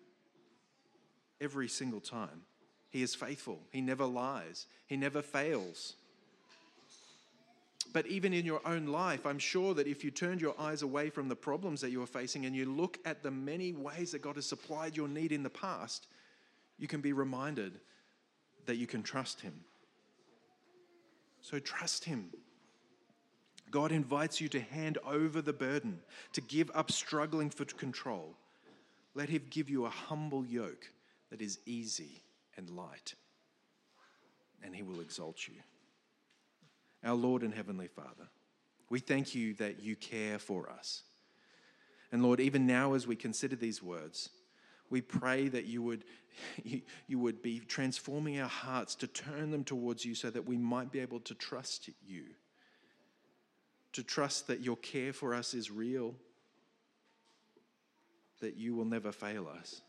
every 1.38 1.68
single 1.68 2.00
time. 2.00 2.42
He 2.92 3.02
is 3.02 3.14
faithful. 3.14 3.58
He 3.70 3.80
never 3.80 4.04
lies. 4.04 4.66
He 4.86 4.98
never 4.98 5.22
fails. 5.22 5.94
But 7.94 8.06
even 8.06 8.34
in 8.34 8.44
your 8.44 8.60
own 8.66 8.86
life, 8.86 9.24
I'm 9.24 9.38
sure 9.38 9.72
that 9.74 9.86
if 9.86 10.04
you 10.04 10.10
turned 10.10 10.42
your 10.42 10.54
eyes 10.58 10.82
away 10.82 11.08
from 11.08 11.28
the 11.28 11.36
problems 11.36 11.80
that 11.80 11.90
you 11.90 12.02
are 12.02 12.06
facing 12.06 12.44
and 12.44 12.54
you 12.54 12.66
look 12.66 12.98
at 13.06 13.22
the 13.22 13.30
many 13.30 13.72
ways 13.72 14.12
that 14.12 14.20
God 14.20 14.36
has 14.36 14.44
supplied 14.44 14.94
your 14.94 15.08
need 15.08 15.32
in 15.32 15.42
the 15.42 15.50
past, 15.50 16.06
you 16.78 16.86
can 16.86 17.00
be 17.00 17.14
reminded 17.14 17.80
that 18.66 18.76
you 18.76 18.86
can 18.86 19.02
trust 19.02 19.40
Him. 19.40 19.54
So 21.40 21.58
trust 21.58 22.04
Him. 22.04 22.28
God 23.70 23.90
invites 23.90 24.38
you 24.38 24.48
to 24.50 24.60
hand 24.60 24.98
over 25.06 25.40
the 25.40 25.54
burden, 25.54 26.00
to 26.34 26.42
give 26.42 26.70
up 26.74 26.90
struggling 26.90 27.48
for 27.48 27.64
control. 27.64 28.34
Let 29.14 29.30
Him 29.30 29.46
give 29.48 29.70
you 29.70 29.86
a 29.86 29.90
humble 29.90 30.44
yoke 30.44 30.90
that 31.30 31.40
is 31.40 31.58
easy 31.64 32.22
and 32.62 32.76
light, 32.76 33.14
and 34.62 34.74
he 34.74 34.82
will 34.82 35.00
exalt 35.00 35.48
you. 35.48 35.54
Our 37.04 37.14
Lord 37.14 37.42
and 37.42 37.52
Heavenly 37.52 37.88
Father, 37.88 38.28
we 38.88 39.00
thank 39.00 39.34
you 39.34 39.54
that 39.54 39.82
you 39.82 39.96
care 39.96 40.38
for 40.38 40.70
us. 40.70 41.02
And 42.12 42.22
Lord, 42.22 42.40
even 42.40 42.66
now 42.66 42.94
as 42.94 43.06
we 43.06 43.16
consider 43.16 43.56
these 43.56 43.82
words, 43.82 44.30
we 44.90 45.00
pray 45.00 45.48
that 45.48 45.64
you 45.64 45.82
would, 45.82 46.04
you, 46.62 46.82
you 47.08 47.18
would 47.18 47.42
be 47.42 47.58
transforming 47.58 48.38
our 48.38 48.48
hearts 48.48 48.94
to 48.96 49.06
turn 49.08 49.50
them 49.50 49.64
towards 49.64 50.04
you 50.04 50.14
so 50.14 50.30
that 50.30 50.46
we 50.46 50.56
might 50.56 50.92
be 50.92 51.00
able 51.00 51.20
to 51.20 51.34
trust 51.34 51.90
you, 52.06 52.24
to 53.94 54.04
trust 54.04 54.46
that 54.46 54.60
your 54.60 54.76
care 54.76 55.12
for 55.12 55.34
us 55.34 55.54
is 55.54 55.70
real, 55.70 56.14
that 58.40 58.56
you 58.56 58.76
will 58.76 58.84
never 58.84 59.10
fail 59.10 59.48
us. 59.48 59.80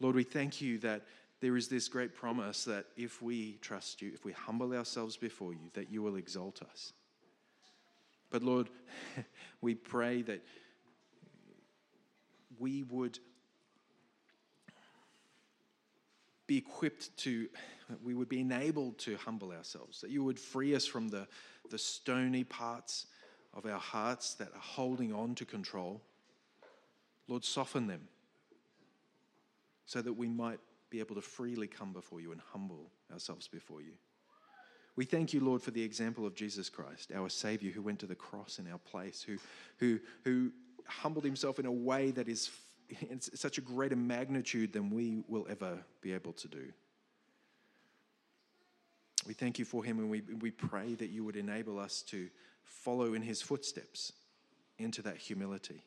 Lord, 0.00 0.14
we 0.14 0.24
thank 0.24 0.60
you 0.60 0.78
that 0.78 1.02
there 1.40 1.56
is 1.56 1.68
this 1.68 1.88
great 1.88 2.14
promise 2.14 2.64
that 2.64 2.86
if 2.96 3.22
we 3.22 3.58
trust 3.60 4.02
you, 4.02 4.10
if 4.14 4.24
we 4.24 4.32
humble 4.32 4.72
ourselves 4.72 5.16
before 5.16 5.52
you, 5.52 5.70
that 5.74 5.90
you 5.90 6.02
will 6.02 6.16
exalt 6.16 6.62
us. 6.62 6.92
But 8.30 8.42
Lord, 8.42 8.68
we 9.60 9.74
pray 9.74 10.22
that 10.22 10.42
we 12.58 12.82
would 12.84 13.18
be 16.46 16.58
equipped 16.58 17.16
to, 17.18 17.48
we 18.04 18.14
would 18.14 18.28
be 18.28 18.40
enabled 18.40 18.98
to 18.98 19.16
humble 19.16 19.52
ourselves, 19.52 20.00
that 20.00 20.10
you 20.10 20.22
would 20.24 20.38
free 20.38 20.74
us 20.74 20.86
from 20.86 21.08
the, 21.08 21.26
the 21.70 21.78
stony 21.78 22.44
parts 22.44 23.06
of 23.52 23.66
our 23.66 23.78
hearts 23.78 24.34
that 24.34 24.48
are 24.48 24.60
holding 24.60 25.12
on 25.12 25.34
to 25.34 25.44
control. 25.44 26.00
Lord, 27.28 27.44
soften 27.44 27.86
them 27.86 28.08
so 29.86 30.02
that 30.02 30.12
we 30.12 30.28
might 30.28 30.58
be 30.90 31.00
able 31.00 31.14
to 31.14 31.20
freely 31.20 31.66
come 31.66 31.92
before 31.92 32.20
you 32.20 32.32
and 32.32 32.40
humble 32.52 32.90
ourselves 33.12 33.48
before 33.48 33.80
you. 33.80 33.92
We 34.96 35.04
thank 35.04 35.32
you, 35.32 35.40
Lord, 35.40 35.62
for 35.62 35.70
the 35.70 35.82
example 35.82 36.26
of 36.26 36.34
Jesus 36.34 36.68
Christ, 36.70 37.12
our 37.14 37.28
Savior, 37.28 37.70
who 37.70 37.82
went 37.82 37.98
to 38.00 38.06
the 38.06 38.14
cross 38.14 38.58
in 38.58 38.70
our 38.70 38.78
place, 38.78 39.22
who, 39.22 39.36
who, 39.78 40.00
who 40.24 40.52
humbled 40.86 41.24
himself 41.24 41.58
in 41.58 41.66
a 41.66 41.72
way 41.72 42.10
that 42.12 42.28
is 42.28 42.50
such 43.34 43.58
a 43.58 43.60
greater 43.60 43.96
magnitude 43.96 44.72
than 44.72 44.90
we 44.90 45.22
will 45.28 45.46
ever 45.50 45.78
be 46.00 46.12
able 46.12 46.32
to 46.32 46.48
do. 46.48 46.72
We 49.26 49.34
thank 49.34 49.58
you 49.58 49.64
for 49.64 49.82
him 49.84 49.98
and 49.98 50.08
we, 50.08 50.22
we 50.40 50.50
pray 50.50 50.94
that 50.94 51.08
you 51.08 51.24
would 51.24 51.36
enable 51.36 51.78
us 51.78 52.02
to 52.08 52.28
follow 52.62 53.14
in 53.14 53.22
his 53.22 53.42
footsteps 53.42 54.12
into 54.78 55.02
that 55.02 55.16
humility. 55.16 55.82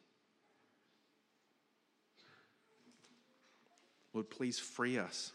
Lord, 4.14 4.30
please 4.30 4.58
free 4.58 4.98
us 4.98 5.32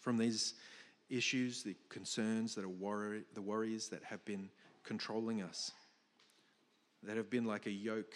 from 0.00 0.16
these 0.16 0.54
issues, 1.08 1.62
the 1.62 1.76
concerns 1.88 2.54
that 2.54 2.64
are 2.64 2.68
worry, 2.68 3.22
the 3.34 3.42
worries 3.42 3.88
that 3.88 4.02
have 4.04 4.24
been 4.24 4.48
controlling 4.82 5.42
us, 5.42 5.70
that 7.02 7.16
have 7.16 7.30
been 7.30 7.44
like 7.44 7.66
a 7.66 7.70
yoke 7.70 8.14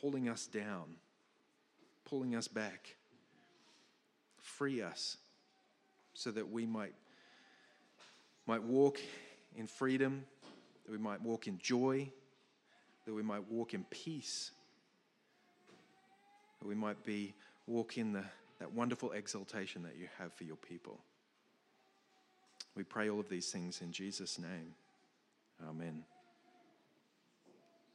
pulling 0.00 0.28
us 0.28 0.46
down, 0.46 0.96
pulling 2.04 2.36
us 2.36 2.46
back. 2.46 2.96
Free 4.40 4.82
us 4.82 5.16
so 6.14 6.30
that 6.30 6.50
we 6.50 6.66
might, 6.66 6.94
might 8.46 8.62
walk 8.62 9.00
in 9.56 9.66
freedom, 9.66 10.24
that 10.84 10.92
we 10.92 10.98
might 10.98 11.22
walk 11.22 11.46
in 11.46 11.58
joy, 11.58 12.10
that 13.06 13.14
we 13.14 13.22
might 13.22 13.50
walk 13.50 13.74
in 13.74 13.84
peace 13.90 14.50
that 16.62 16.68
we 16.68 16.74
might 16.76 17.02
be 17.02 17.34
walk 17.66 17.98
in 17.98 18.12
the, 18.12 18.22
that 18.60 18.72
wonderful 18.72 19.10
exaltation 19.10 19.82
that 19.82 19.96
you 19.98 20.06
have 20.18 20.32
for 20.32 20.44
your 20.44 20.56
people. 20.56 21.00
We 22.76 22.84
pray 22.84 23.10
all 23.10 23.18
of 23.18 23.28
these 23.28 23.50
things 23.50 23.80
in 23.82 23.90
Jesus' 23.90 24.38
name. 24.38 24.74
Amen. 25.68 26.04